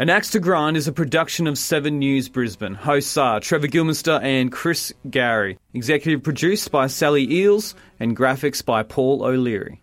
An 0.00 0.10
Axe 0.10 0.30
to 0.30 0.38
Grind 0.38 0.76
is 0.76 0.86
a 0.86 0.92
production 0.92 1.48
of 1.48 1.58
Seven 1.58 1.98
News 1.98 2.28
Brisbane. 2.28 2.74
Hosts 2.74 3.16
are 3.16 3.40
Trevor 3.40 3.66
Gillmeister 3.66 4.22
and 4.22 4.52
Chris 4.52 4.92
Gary. 5.10 5.58
Executive 5.74 6.22
produced 6.22 6.70
by 6.70 6.86
Sally 6.86 7.28
Eels 7.28 7.74
and 7.98 8.16
graphics 8.16 8.64
by 8.64 8.84
Paul 8.84 9.24
O'Leary. 9.24 9.82